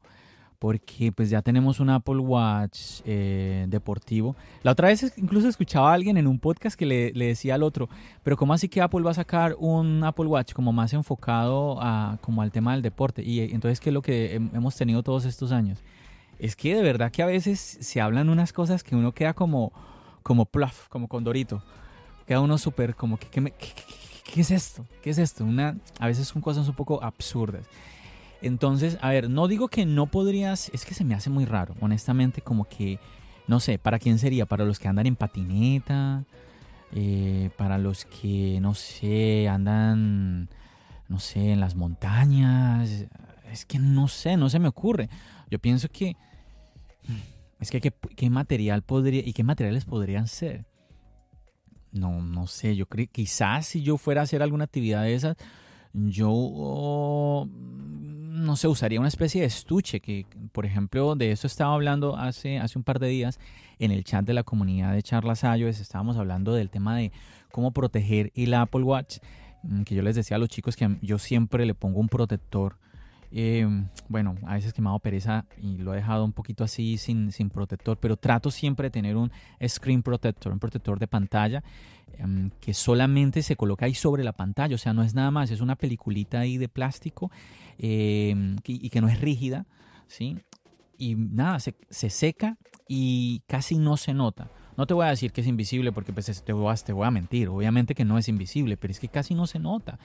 porque 0.61 1.11
pues 1.11 1.31
ya 1.31 1.41
tenemos 1.41 1.79
un 1.79 1.89
Apple 1.89 2.19
Watch 2.19 3.01
eh, 3.03 3.65
deportivo. 3.67 4.35
La 4.61 4.73
otra 4.73 4.89
vez 4.89 5.11
incluso 5.17 5.47
escuchaba 5.47 5.89
a 5.89 5.95
alguien 5.95 6.17
en 6.17 6.27
un 6.27 6.37
podcast 6.37 6.77
que 6.77 6.85
le, 6.85 7.11
decía 7.13 7.55
al 7.55 7.63
otro, 7.63 7.89
pero 8.21 8.37
¿cómo 8.37 8.53
así 8.53 8.69
que 8.69 8.79
Apple 8.79 9.01
va 9.01 9.09
a 9.09 9.15
sacar 9.15 9.55
un 9.57 10.03
Apple 10.03 10.27
Watch 10.27 10.53
como 10.53 10.71
más 10.71 10.93
enfocado 10.93 11.81
a, 11.81 12.19
como 12.21 12.43
al 12.43 12.51
tema 12.51 12.73
del 12.73 12.83
deporte? 12.83 13.23
Y 13.23 13.39
entonces, 13.39 13.79
¿qué 13.79 13.89
es 13.89 13.93
lo 13.95 14.03
que 14.03 14.35
hemos 14.35 14.75
tenido 14.75 15.01
todos 15.01 15.25
estos 15.25 15.51
años? 15.51 15.79
Es 16.37 16.55
que 16.55 16.75
de 16.75 16.83
verdad 16.83 17.11
que 17.11 17.23
a 17.23 17.25
veces 17.25 17.79
se 17.81 17.99
hablan 17.99 18.29
unas 18.29 18.53
cosas 18.53 18.83
que 18.83 18.95
uno 18.95 19.13
queda 19.13 19.33
como, 19.33 19.71
como 20.21 20.45
pluff, 20.45 20.89
como 20.89 21.07
condorito. 21.07 21.63
Queda 22.27 22.39
uno 22.39 22.59
súper 22.59 22.93
como, 22.93 23.17
¿qué, 23.17 23.29
qué, 23.31 23.51
qué, 24.31 24.41
es 24.41 24.51
esto? 24.51 24.85
¿Qué 25.01 25.09
es 25.09 25.17
esto? 25.17 25.43
Una, 25.43 25.75
a 25.97 26.05
veces 26.05 26.27
son 26.27 26.39
cosas 26.39 26.67
un 26.67 26.75
poco 26.75 27.03
absurdas. 27.03 27.65
Entonces, 28.41 28.97
a 29.01 29.09
ver, 29.09 29.29
no 29.29 29.47
digo 29.47 29.67
que 29.67 29.85
no 29.85 30.07
podrías, 30.07 30.69
es 30.73 30.85
que 30.85 30.93
se 30.93 31.05
me 31.05 31.13
hace 31.13 31.29
muy 31.29 31.45
raro, 31.45 31.75
honestamente, 31.79 32.41
como 32.41 32.65
que, 32.65 32.99
no 33.47 33.59
sé, 33.59 33.77
¿para 33.77 33.99
quién 33.99 34.17
sería? 34.17 34.45
¿Para 34.45 34.65
los 34.65 34.79
que 34.79 34.87
andan 34.87 35.05
en 35.05 35.15
patineta? 35.15 36.23
Eh, 36.93 37.51
¿Para 37.57 37.77
los 37.77 38.05
que, 38.05 38.59
no 38.59 38.73
sé, 38.73 39.47
andan, 39.47 40.49
no 41.07 41.19
sé, 41.19 41.51
en 41.51 41.59
las 41.59 41.75
montañas? 41.75 43.05
Es 43.51 43.65
que 43.65 43.77
no 43.77 44.07
sé, 44.07 44.37
no 44.37 44.49
se 44.49 44.59
me 44.59 44.67
ocurre. 44.67 45.09
Yo 45.49 45.59
pienso 45.59 45.89
que, 45.89 46.15
es 47.59 47.69
que 47.69 47.79
qué, 47.79 48.29
material 48.29 48.81
podría, 48.81 49.21
y 49.23 49.33
qué 49.33 49.43
materiales 49.43 49.85
podrían 49.85 50.27
ser. 50.27 50.65
No, 51.91 52.21
no 52.21 52.47
sé, 52.47 52.75
yo 52.75 52.87
creo, 52.87 53.07
quizás 53.11 53.67
si 53.67 53.83
yo 53.83 53.97
fuera 53.97 54.21
a 54.21 54.23
hacer 54.23 54.41
alguna 54.41 54.63
actividad 54.63 55.03
de 55.03 55.13
esas, 55.13 55.37
yo 55.93 57.47
no 58.31 58.55
sé, 58.55 58.69
usaría 58.69 58.99
una 58.99 59.09
especie 59.09 59.41
de 59.41 59.47
estuche 59.47 59.99
que, 59.99 60.25
por 60.53 60.65
ejemplo, 60.65 61.15
de 61.15 61.31
eso 61.31 61.47
estaba 61.47 61.73
hablando 61.73 62.15
hace, 62.15 62.59
hace 62.59 62.79
un 62.79 62.83
par 62.83 62.99
de 62.99 63.07
días 63.07 63.39
en 63.77 63.91
el 63.91 64.05
chat 64.05 64.25
de 64.25 64.33
la 64.33 64.43
comunidad 64.43 64.93
de 64.93 65.03
charlas 65.03 65.43
iOS, 65.43 65.81
estábamos 65.81 66.15
hablando 66.15 66.53
del 66.53 66.69
tema 66.69 66.95
de 66.95 67.11
cómo 67.51 67.71
proteger 67.71 68.31
el 68.35 68.53
Apple 68.53 68.83
Watch, 68.83 69.17
mm, 69.63 69.81
que 69.83 69.95
yo 69.95 70.01
les 70.01 70.15
decía 70.15 70.37
a 70.37 70.39
los 70.39 70.47
chicos 70.47 70.77
que 70.77 70.97
yo 71.01 71.19
siempre 71.19 71.65
le 71.65 71.73
pongo 71.73 71.99
un 71.99 72.07
protector. 72.07 72.77
Eh, 73.33 73.65
bueno, 74.09 74.35
a 74.45 74.55
veces 74.55 74.73
que 74.73 74.81
pereza 75.01 75.45
y 75.61 75.77
lo 75.77 75.93
he 75.93 75.97
dejado 75.97 76.25
un 76.25 76.33
poquito 76.33 76.63
así 76.63 76.97
sin, 76.97 77.31
sin 77.31 77.49
protector, 77.49 77.97
pero 77.97 78.17
trato 78.17 78.51
siempre 78.51 78.87
de 78.87 78.91
tener 78.91 79.15
un 79.15 79.31
screen 79.65 80.03
protector, 80.03 80.51
un 80.51 80.59
protector 80.59 80.99
de 80.99 81.07
pantalla 81.07 81.63
Em, 82.17 82.51
que 82.59 82.73
solamente 82.73 83.41
se 83.41 83.55
coloca 83.55 83.85
ahí 83.85 83.93
sobre 83.93 84.23
la 84.23 84.33
pantalla, 84.33 84.75
o 84.75 84.77
sea, 84.77 84.93
no 84.93 85.03
es 85.03 85.13
nada 85.13 85.31
más, 85.31 85.51
es 85.51 85.61
una 85.61 85.75
peliculita 85.75 86.39
ahí 86.39 86.57
de 86.57 86.67
plástico 86.67 87.31
em, 87.77 88.57
y 88.65 88.89
que 88.89 89.01
no 89.01 89.07
es 89.07 89.19
rígida, 89.21 89.65
¿sí? 90.07 90.37
Y 90.97 91.15
nada, 91.15 91.59
se, 91.59 91.73
seca 92.09 92.57
y 92.87 93.41
casi 93.47 93.77
no 93.77 93.97
se 93.97 94.13
nota. 94.13 94.51
No 94.77 94.85
te 94.85 94.93
voy 94.93 95.05
a 95.05 95.09
decir 95.09 95.31
que 95.31 95.41
es 95.41 95.47
invisible 95.47 95.91
porque 95.91 96.13
pues, 96.13 96.43
te, 96.43 96.53
voy 96.53 96.71
a, 96.71 96.75
te 96.75 96.93
voy 96.93 97.07
a 97.07 97.11
mentir, 97.11 97.49
obviamente 97.49 97.95
que 97.95 98.05
no 98.05 98.17
es 98.17 98.27
invisible, 98.27 98.77
pero 98.77 98.91
es 98.91 98.99
que 98.99 99.07
casi 99.07 99.33
no 99.33 99.47
se 99.47 99.59
nota 99.59 99.97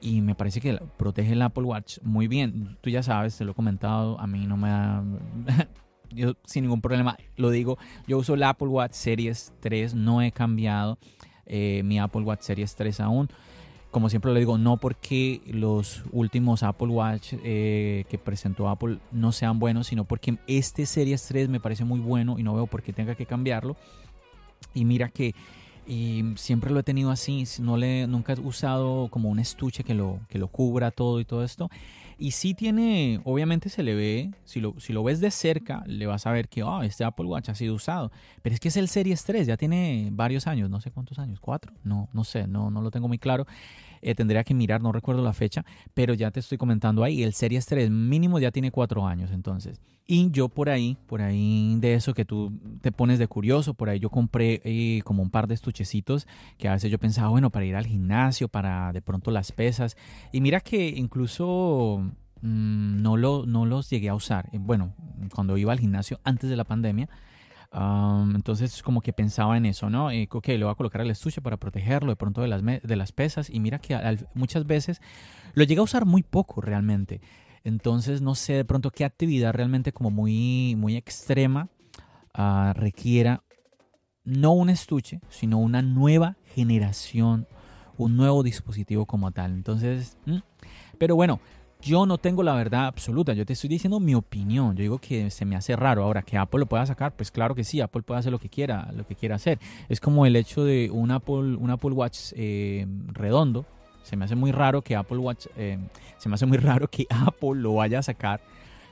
y 0.00 0.20
me 0.20 0.34
parece 0.34 0.60
que 0.60 0.78
protege 0.96 1.32
el 1.32 1.42
Apple 1.42 1.64
Watch 1.64 1.98
muy 2.02 2.28
bien. 2.28 2.76
Tú 2.80 2.90
ya 2.90 3.02
sabes, 3.02 3.36
te 3.36 3.44
lo 3.44 3.52
he 3.52 3.54
comentado, 3.54 4.18
a 4.20 4.26
mí 4.26 4.46
no 4.46 4.56
me 4.56 4.68
da... 4.68 5.04
yo 6.10 6.34
sin 6.44 6.64
ningún 6.64 6.80
problema 6.80 7.16
lo 7.36 7.50
digo, 7.50 7.78
yo 8.06 8.18
uso 8.18 8.34
el 8.34 8.42
Apple 8.42 8.68
Watch 8.68 8.92
Series 8.92 9.52
3, 9.60 9.94
no 9.94 10.22
he 10.22 10.32
cambiado. 10.32 10.98
Eh, 11.46 11.82
mi 11.84 11.98
Apple 11.98 12.22
Watch 12.22 12.42
Series 12.42 12.74
3 12.76 13.00
aún. 13.00 13.28
Como 13.90 14.08
siempre 14.08 14.32
le 14.32 14.38
digo, 14.38 14.56
no 14.56 14.76
porque 14.76 15.42
los 15.46 16.04
últimos 16.12 16.62
Apple 16.62 16.88
Watch 16.88 17.34
eh, 17.42 18.04
que 18.08 18.18
presentó 18.18 18.68
Apple 18.68 18.98
no 19.10 19.32
sean 19.32 19.58
buenos, 19.58 19.88
sino 19.88 20.04
porque 20.04 20.38
este 20.46 20.86
Series 20.86 21.26
3 21.26 21.48
me 21.48 21.58
parece 21.58 21.84
muy 21.84 21.98
bueno 21.98 22.38
y 22.38 22.44
no 22.44 22.54
veo 22.54 22.68
por 22.68 22.82
qué 22.82 22.92
tenga 22.92 23.16
que 23.16 23.26
cambiarlo. 23.26 23.76
Y 24.74 24.84
mira 24.84 25.08
que 25.08 25.34
siempre 26.36 26.70
lo 26.70 26.80
he 26.80 26.82
tenido 26.82 27.10
así, 27.10 27.44
no 27.60 27.76
le, 27.76 28.06
nunca 28.06 28.34
he 28.34 28.40
usado 28.40 29.08
como 29.10 29.28
un 29.28 29.38
estuche 29.38 29.82
que 29.82 29.94
lo, 29.94 30.20
que 30.28 30.38
lo 30.38 30.48
cubra 30.48 30.90
todo 30.90 31.20
y 31.20 31.24
todo 31.24 31.42
esto. 31.42 31.68
Y 32.18 32.32
sí 32.32 32.52
tiene, 32.52 33.20
obviamente 33.24 33.70
se 33.70 33.82
le 33.82 33.94
ve, 33.94 34.30
si 34.44 34.60
lo, 34.60 34.74
si 34.78 34.92
lo 34.92 35.02
ves 35.02 35.20
de 35.20 35.30
cerca, 35.30 35.82
le 35.86 36.06
vas 36.06 36.26
a 36.26 36.32
ver 36.32 36.48
que 36.48 36.62
oh, 36.62 36.82
este 36.82 37.02
Apple 37.02 37.24
Watch 37.24 37.48
ha 37.48 37.54
sido 37.54 37.74
usado. 37.74 38.12
Pero 38.42 38.54
es 38.54 38.60
que 38.60 38.68
es 38.68 38.76
el 38.76 38.88
Series 38.88 39.24
3, 39.24 39.46
ya 39.46 39.56
tiene 39.56 40.10
varios 40.12 40.46
años, 40.46 40.68
no 40.68 40.80
sé 40.80 40.90
cuántos 40.90 41.18
años, 41.18 41.40
cuatro, 41.40 41.72
no, 41.82 42.08
no 42.12 42.24
sé, 42.24 42.46
no, 42.46 42.70
no 42.70 42.82
lo 42.82 42.90
tengo 42.90 43.08
muy 43.08 43.18
claro. 43.18 43.46
Eh, 44.02 44.14
tendría 44.14 44.44
que 44.44 44.54
mirar, 44.54 44.82
no 44.82 44.92
recuerdo 44.92 45.22
la 45.22 45.32
fecha, 45.32 45.64
pero 45.94 46.14
ya 46.14 46.30
te 46.30 46.40
estoy 46.40 46.58
comentando 46.58 47.04
ahí, 47.04 47.22
el 47.22 47.34
Series 47.34 47.66
3 47.66 47.90
mínimo 47.90 48.38
ya 48.38 48.50
tiene 48.50 48.70
cuatro 48.70 49.06
años 49.06 49.30
entonces. 49.30 49.80
Y 50.06 50.32
yo 50.32 50.48
por 50.48 50.70
ahí, 50.70 50.96
por 51.06 51.22
ahí 51.22 51.76
de 51.78 51.94
eso 51.94 52.14
que 52.14 52.24
tú 52.24 52.52
te 52.80 52.90
pones 52.90 53.20
de 53.20 53.28
curioso, 53.28 53.74
por 53.74 53.88
ahí 53.88 54.00
yo 54.00 54.10
compré 54.10 54.60
eh, 54.64 55.02
como 55.04 55.22
un 55.22 55.30
par 55.30 55.46
de 55.46 55.54
estuchecitos 55.54 56.26
que 56.58 56.66
a 56.66 56.72
veces 56.72 56.90
yo 56.90 56.98
pensaba, 56.98 57.28
bueno, 57.28 57.50
para 57.50 57.64
ir 57.64 57.76
al 57.76 57.86
gimnasio, 57.86 58.48
para 58.48 58.92
de 58.92 59.02
pronto 59.02 59.30
las 59.30 59.52
pesas. 59.52 59.96
Y 60.32 60.40
mira 60.40 60.58
que 60.58 60.88
incluso 60.88 62.02
mm, 62.42 63.02
no, 63.02 63.16
lo, 63.16 63.46
no 63.46 63.66
los 63.66 63.88
llegué 63.88 64.08
a 64.08 64.16
usar. 64.16 64.48
Eh, 64.52 64.58
bueno, 64.58 64.94
cuando 65.32 65.56
iba 65.56 65.70
al 65.72 65.78
gimnasio 65.78 66.18
antes 66.24 66.50
de 66.50 66.56
la 66.56 66.64
pandemia, 66.64 67.08
entonces 67.72 68.82
como 68.82 69.00
que 69.00 69.12
pensaba 69.12 69.56
en 69.56 69.66
eso, 69.66 69.90
¿no? 69.90 70.10
Eh, 70.10 70.28
ok, 70.30 70.48
le 70.48 70.64
voy 70.64 70.72
a 70.72 70.74
colocar 70.74 71.00
el 71.02 71.10
estuche 71.10 71.40
para 71.40 71.56
protegerlo 71.56 72.10
de 72.10 72.16
pronto 72.16 72.42
de 72.42 72.48
las, 72.48 72.62
de 72.64 72.96
las 72.96 73.12
pesas 73.12 73.48
y 73.48 73.60
mira 73.60 73.78
que 73.78 73.98
muchas 74.34 74.66
veces 74.66 75.00
lo 75.54 75.64
llega 75.64 75.80
a 75.80 75.84
usar 75.84 76.04
muy 76.04 76.22
poco 76.22 76.60
realmente. 76.60 77.20
Entonces 77.62 78.22
no 78.22 78.34
sé 78.34 78.54
de 78.54 78.64
pronto 78.64 78.90
qué 78.90 79.04
actividad 79.04 79.52
realmente 79.52 79.92
como 79.92 80.10
muy, 80.10 80.74
muy 80.76 80.96
extrema 80.96 81.68
ah, 82.34 82.72
requiera 82.74 83.42
no 84.24 84.52
un 84.52 84.70
estuche, 84.70 85.20
sino 85.28 85.58
una 85.58 85.82
nueva 85.82 86.36
generación, 86.54 87.46
un 87.96 88.16
nuevo 88.16 88.42
dispositivo 88.42 89.06
como 89.06 89.30
tal. 89.30 89.52
Entonces, 89.52 90.16
pero 90.98 91.16
bueno, 91.16 91.40
yo 91.82 92.06
no 92.06 92.18
tengo 92.18 92.42
la 92.42 92.54
verdad 92.54 92.86
absoluta, 92.86 93.32
yo 93.32 93.46
te 93.46 93.54
estoy 93.54 93.68
diciendo 93.68 94.00
mi 94.00 94.14
opinión. 94.14 94.76
Yo 94.76 94.82
digo 94.82 94.98
que 94.98 95.30
se 95.30 95.44
me 95.44 95.56
hace 95.56 95.76
raro. 95.76 96.04
Ahora, 96.04 96.22
que 96.22 96.36
Apple 96.36 96.60
lo 96.60 96.66
pueda 96.66 96.84
sacar, 96.86 97.12
pues 97.12 97.30
claro 97.30 97.54
que 97.54 97.64
sí, 97.64 97.80
Apple 97.80 98.02
puede 98.02 98.20
hacer 98.20 98.32
lo 98.32 98.38
que 98.38 98.48
quiera, 98.48 98.90
lo 98.94 99.06
que 99.06 99.14
quiera 99.14 99.36
hacer. 99.36 99.58
Es 99.88 100.00
como 100.00 100.26
el 100.26 100.36
hecho 100.36 100.64
de 100.64 100.90
un 100.90 101.10
Apple, 101.10 101.56
un 101.56 101.70
Apple 101.70 101.92
Watch 101.92 102.32
eh, 102.36 102.86
redondo. 103.12 103.64
Se 104.02 104.16
me 104.16 104.24
hace 104.24 104.34
muy 104.34 104.52
raro 104.52 104.82
que 104.82 104.96
Apple 104.96 105.18
Watch, 105.18 105.46
eh, 105.56 105.78
se 106.18 106.28
me 106.28 106.34
hace 106.34 106.46
muy 106.46 106.58
raro 106.58 106.88
que 106.88 107.06
Apple 107.10 107.54
lo 107.54 107.74
vaya 107.74 108.00
a 108.00 108.02
sacar 108.02 108.40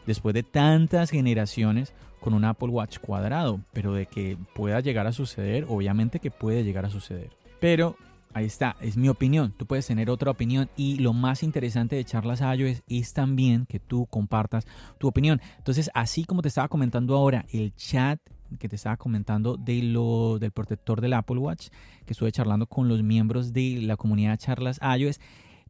después 0.06 0.34
de 0.34 0.42
tantas 0.42 1.10
generaciones 1.10 1.92
con 2.20 2.34
un 2.34 2.44
Apple 2.44 2.68
Watch 2.68 2.98
cuadrado. 2.98 3.60
Pero 3.72 3.92
de 3.92 4.06
que 4.06 4.38
pueda 4.54 4.80
llegar 4.80 5.06
a 5.06 5.12
suceder, 5.12 5.66
obviamente 5.68 6.20
que 6.20 6.30
puede 6.30 6.64
llegar 6.64 6.86
a 6.86 6.90
suceder. 6.90 7.30
Pero 7.60 7.96
Ahí 8.38 8.44
está, 8.44 8.76
es 8.80 8.96
mi 8.96 9.08
opinión. 9.08 9.52
Tú 9.56 9.66
puedes 9.66 9.88
tener 9.88 10.08
otra 10.10 10.30
opinión 10.30 10.70
y 10.76 10.98
lo 10.98 11.12
más 11.12 11.42
interesante 11.42 11.96
de 11.96 12.04
charlas 12.04 12.40
iOS 12.40 12.84
es 12.88 13.12
también 13.12 13.66
que 13.66 13.80
tú 13.80 14.06
compartas 14.06 14.64
tu 14.96 15.08
opinión. 15.08 15.40
Entonces, 15.56 15.90
así 15.92 16.22
como 16.22 16.40
te 16.40 16.46
estaba 16.46 16.68
comentando 16.68 17.16
ahora, 17.16 17.46
el 17.50 17.74
chat 17.74 18.20
que 18.60 18.68
te 18.68 18.76
estaba 18.76 18.96
comentando 18.96 19.56
de 19.56 19.82
lo, 19.82 20.38
del 20.38 20.52
protector 20.52 21.00
del 21.00 21.14
Apple 21.14 21.38
Watch, 21.38 21.70
que 22.06 22.12
estuve 22.12 22.30
charlando 22.30 22.66
con 22.66 22.86
los 22.86 23.02
miembros 23.02 23.52
de 23.52 23.80
la 23.82 23.96
comunidad 23.96 24.38
Charlas 24.38 24.78
iOS, 24.96 25.18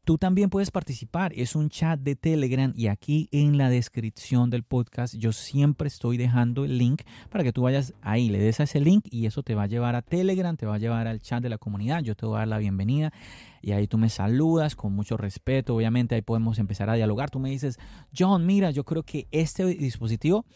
Tú 0.09 0.17
también 0.17 0.49
puedes 0.49 0.71
participar, 0.71 1.35
es 1.35 1.55
un 1.55 1.69
chat 1.69 2.01
de 2.01 2.17
Telegram 2.17 2.73
y 2.75 2.87
aquí 2.87 3.29
en 3.31 3.59
la 3.59 3.69
descripción 3.69 4.49
del 4.49 4.63
podcast 4.63 5.15
yo 5.15 5.33
siempre 5.33 5.89
estoy 5.89 6.17
dejando 6.17 6.65
el 6.65 6.79
link 6.79 7.03
para 7.29 7.45
que 7.45 7.53
tú 7.53 7.61
vayas 7.61 7.93
ahí, 8.01 8.31
le 8.31 8.39
des 8.39 8.59
a 8.59 8.63
ese 8.63 8.81
link 8.81 9.05
y 9.11 9.27
eso 9.27 9.43
te 9.43 9.55
va 9.55 9.65
a 9.65 9.67
llevar 9.67 9.97
a 9.97 10.01
Telegram, 10.01 10.57
te 10.57 10.65
va 10.65 10.77
a 10.77 10.79
llevar 10.79 11.09
al 11.09 11.21
chat 11.21 11.43
de 11.43 11.51
la 11.51 11.59
comunidad, 11.59 12.01
yo 12.01 12.15
te 12.15 12.25
voy 12.25 12.37
a 12.37 12.39
dar 12.39 12.49
la 12.49 12.57
bienvenida 12.57 13.13
y 13.61 13.73
ahí 13.73 13.87
tú 13.87 13.99
me 13.99 14.09
saludas 14.09 14.77
con 14.77 14.95
mucho 14.95 15.19
respeto, 15.19 15.77
obviamente 15.77 16.15
ahí 16.15 16.23
podemos 16.23 16.59
empezar 16.59 16.89
a 16.89 16.95
dialogar, 16.95 17.29
tú 17.29 17.39
me 17.39 17.51
dices, 17.51 17.79
John, 18.19 18.47
mira, 18.47 18.71
yo 18.71 18.85
creo 18.85 19.03
que 19.03 19.27
este 19.31 19.67
dispositivo 19.67 20.47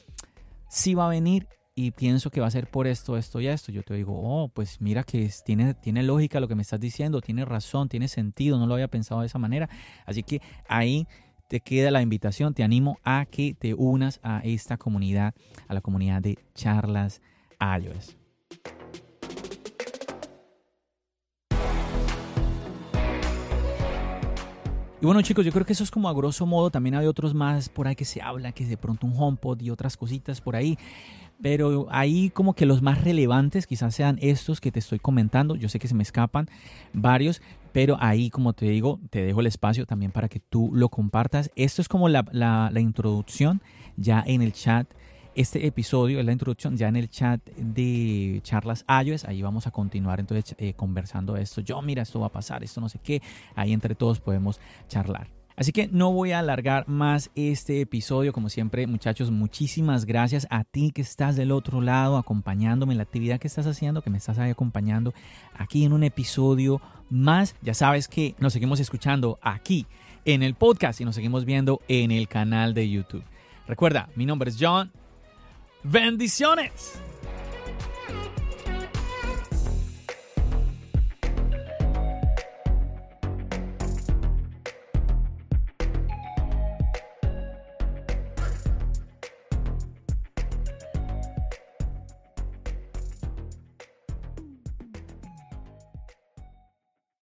sí 0.70 0.94
va 0.94 1.04
a 1.04 1.10
venir 1.10 1.46
y 1.74 1.92
pienso 1.92 2.30
que 2.30 2.40
va 2.40 2.46
a 2.46 2.50
ser 2.50 2.68
por 2.68 2.86
esto, 2.86 3.16
esto 3.16 3.40
y 3.40 3.46
esto. 3.46 3.72
Yo 3.72 3.82
te 3.82 3.94
digo, 3.94 4.12
oh, 4.14 4.48
pues 4.48 4.80
mira 4.80 5.04
que 5.04 5.30
tiene, 5.44 5.74
tiene 5.74 6.02
lógica 6.02 6.40
lo 6.40 6.48
que 6.48 6.54
me 6.54 6.62
estás 6.62 6.80
diciendo, 6.80 7.20
tiene 7.20 7.44
razón, 7.44 7.88
tiene 7.88 8.08
sentido, 8.08 8.58
no 8.58 8.66
lo 8.66 8.74
había 8.74 8.88
pensado 8.88 9.20
de 9.20 9.26
esa 9.26 9.38
manera. 9.38 9.68
Así 10.04 10.22
que 10.22 10.42
ahí 10.68 11.06
te 11.48 11.60
queda 11.60 11.90
la 11.90 12.02
invitación, 12.02 12.54
te 12.54 12.62
animo 12.62 12.98
a 13.04 13.26
que 13.26 13.54
te 13.54 13.74
unas 13.74 14.20
a 14.22 14.40
esta 14.40 14.76
comunidad, 14.76 15.34
a 15.68 15.74
la 15.74 15.80
comunidad 15.80 16.22
de 16.22 16.38
charlas 16.54 17.20
iOS. 17.60 18.16
Y 25.02 25.04
bueno 25.04 25.20
chicos, 25.20 25.44
yo 25.44 25.50
creo 25.50 25.66
que 25.66 25.72
eso 25.72 25.82
es 25.82 25.90
como 25.90 26.08
a 26.08 26.12
grosso 26.12 26.46
modo, 26.46 26.70
también 26.70 26.94
hay 26.94 27.06
otros 27.06 27.34
más 27.34 27.68
por 27.68 27.88
ahí 27.88 27.96
que 27.96 28.04
se 28.04 28.22
habla, 28.22 28.52
que 28.52 28.64
de 28.64 28.76
pronto 28.76 29.04
un 29.04 29.14
HomePod 29.16 29.60
y 29.60 29.70
otras 29.70 29.96
cositas 29.96 30.40
por 30.40 30.54
ahí, 30.54 30.78
pero 31.42 31.88
ahí 31.90 32.30
como 32.30 32.54
que 32.54 32.66
los 32.66 32.82
más 32.82 33.02
relevantes 33.02 33.66
quizás 33.66 33.96
sean 33.96 34.16
estos 34.22 34.60
que 34.60 34.70
te 34.70 34.78
estoy 34.78 35.00
comentando, 35.00 35.56
yo 35.56 35.68
sé 35.68 35.80
que 35.80 35.88
se 35.88 35.96
me 35.96 36.04
escapan 36.04 36.46
varios, 36.92 37.42
pero 37.72 37.96
ahí 37.98 38.30
como 38.30 38.52
te 38.52 38.66
digo, 38.66 39.00
te 39.10 39.24
dejo 39.24 39.40
el 39.40 39.48
espacio 39.48 39.86
también 39.86 40.12
para 40.12 40.28
que 40.28 40.38
tú 40.38 40.70
lo 40.72 40.88
compartas. 40.88 41.50
Esto 41.56 41.82
es 41.82 41.88
como 41.88 42.08
la, 42.08 42.24
la 42.30 42.80
introducción 42.80 43.60
ya 43.96 44.22
en 44.24 44.40
el 44.40 44.52
chat 44.52 44.86
este 45.34 45.66
episodio 45.66 46.20
es 46.20 46.26
la 46.26 46.32
introducción 46.32 46.76
ya 46.76 46.88
en 46.88 46.96
el 46.96 47.08
chat 47.08 47.40
de 47.56 48.40
charlas 48.42 48.84
iOS. 49.04 49.24
Ahí 49.24 49.42
vamos 49.42 49.66
a 49.66 49.70
continuar 49.70 50.20
entonces 50.20 50.54
eh, 50.58 50.74
conversando 50.74 51.36
esto. 51.36 51.60
Yo, 51.60 51.80
mira, 51.82 52.02
esto 52.02 52.20
va 52.20 52.26
a 52.26 52.32
pasar, 52.32 52.62
esto 52.62 52.80
no 52.80 52.88
sé 52.88 52.98
qué. 53.02 53.22
Ahí 53.54 53.72
entre 53.72 53.94
todos 53.94 54.20
podemos 54.20 54.60
charlar. 54.88 55.28
Así 55.56 55.72
que 55.72 55.86
no 55.88 56.12
voy 56.12 56.32
a 56.32 56.38
alargar 56.38 56.88
más 56.88 57.30
este 57.34 57.80
episodio. 57.80 58.32
Como 58.32 58.48
siempre, 58.48 58.86
muchachos, 58.86 59.30
muchísimas 59.30 60.06
gracias 60.06 60.46
a 60.50 60.64
ti 60.64 60.92
que 60.92 61.02
estás 61.02 61.36
del 61.36 61.52
otro 61.52 61.80
lado 61.80 62.16
acompañándome 62.16 62.94
en 62.94 62.98
la 62.98 63.04
actividad 63.04 63.38
que 63.38 63.48
estás 63.48 63.66
haciendo, 63.66 64.02
que 64.02 64.10
me 64.10 64.18
estás 64.18 64.38
ahí 64.38 64.50
acompañando 64.50 65.12
aquí 65.54 65.84
en 65.84 65.92
un 65.92 66.04
episodio 66.04 66.80
más. 67.10 67.54
Ya 67.62 67.74
sabes 67.74 68.08
que 68.08 68.34
nos 68.38 68.52
seguimos 68.52 68.80
escuchando 68.80 69.38
aquí 69.42 69.86
en 70.24 70.42
el 70.42 70.54
podcast 70.54 71.00
y 71.00 71.04
nos 71.04 71.14
seguimos 71.14 71.44
viendo 71.44 71.80
en 71.88 72.10
el 72.10 72.28
canal 72.28 72.74
de 72.74 72.88
YouTube. 72.88 73.24
Recuerda, 73.66 74.08
mi 74.16 74.26
nombre 74.26 74.50
es 74.50 74.56
John 74.58 74.90
Bendiciones. 75.82 76.92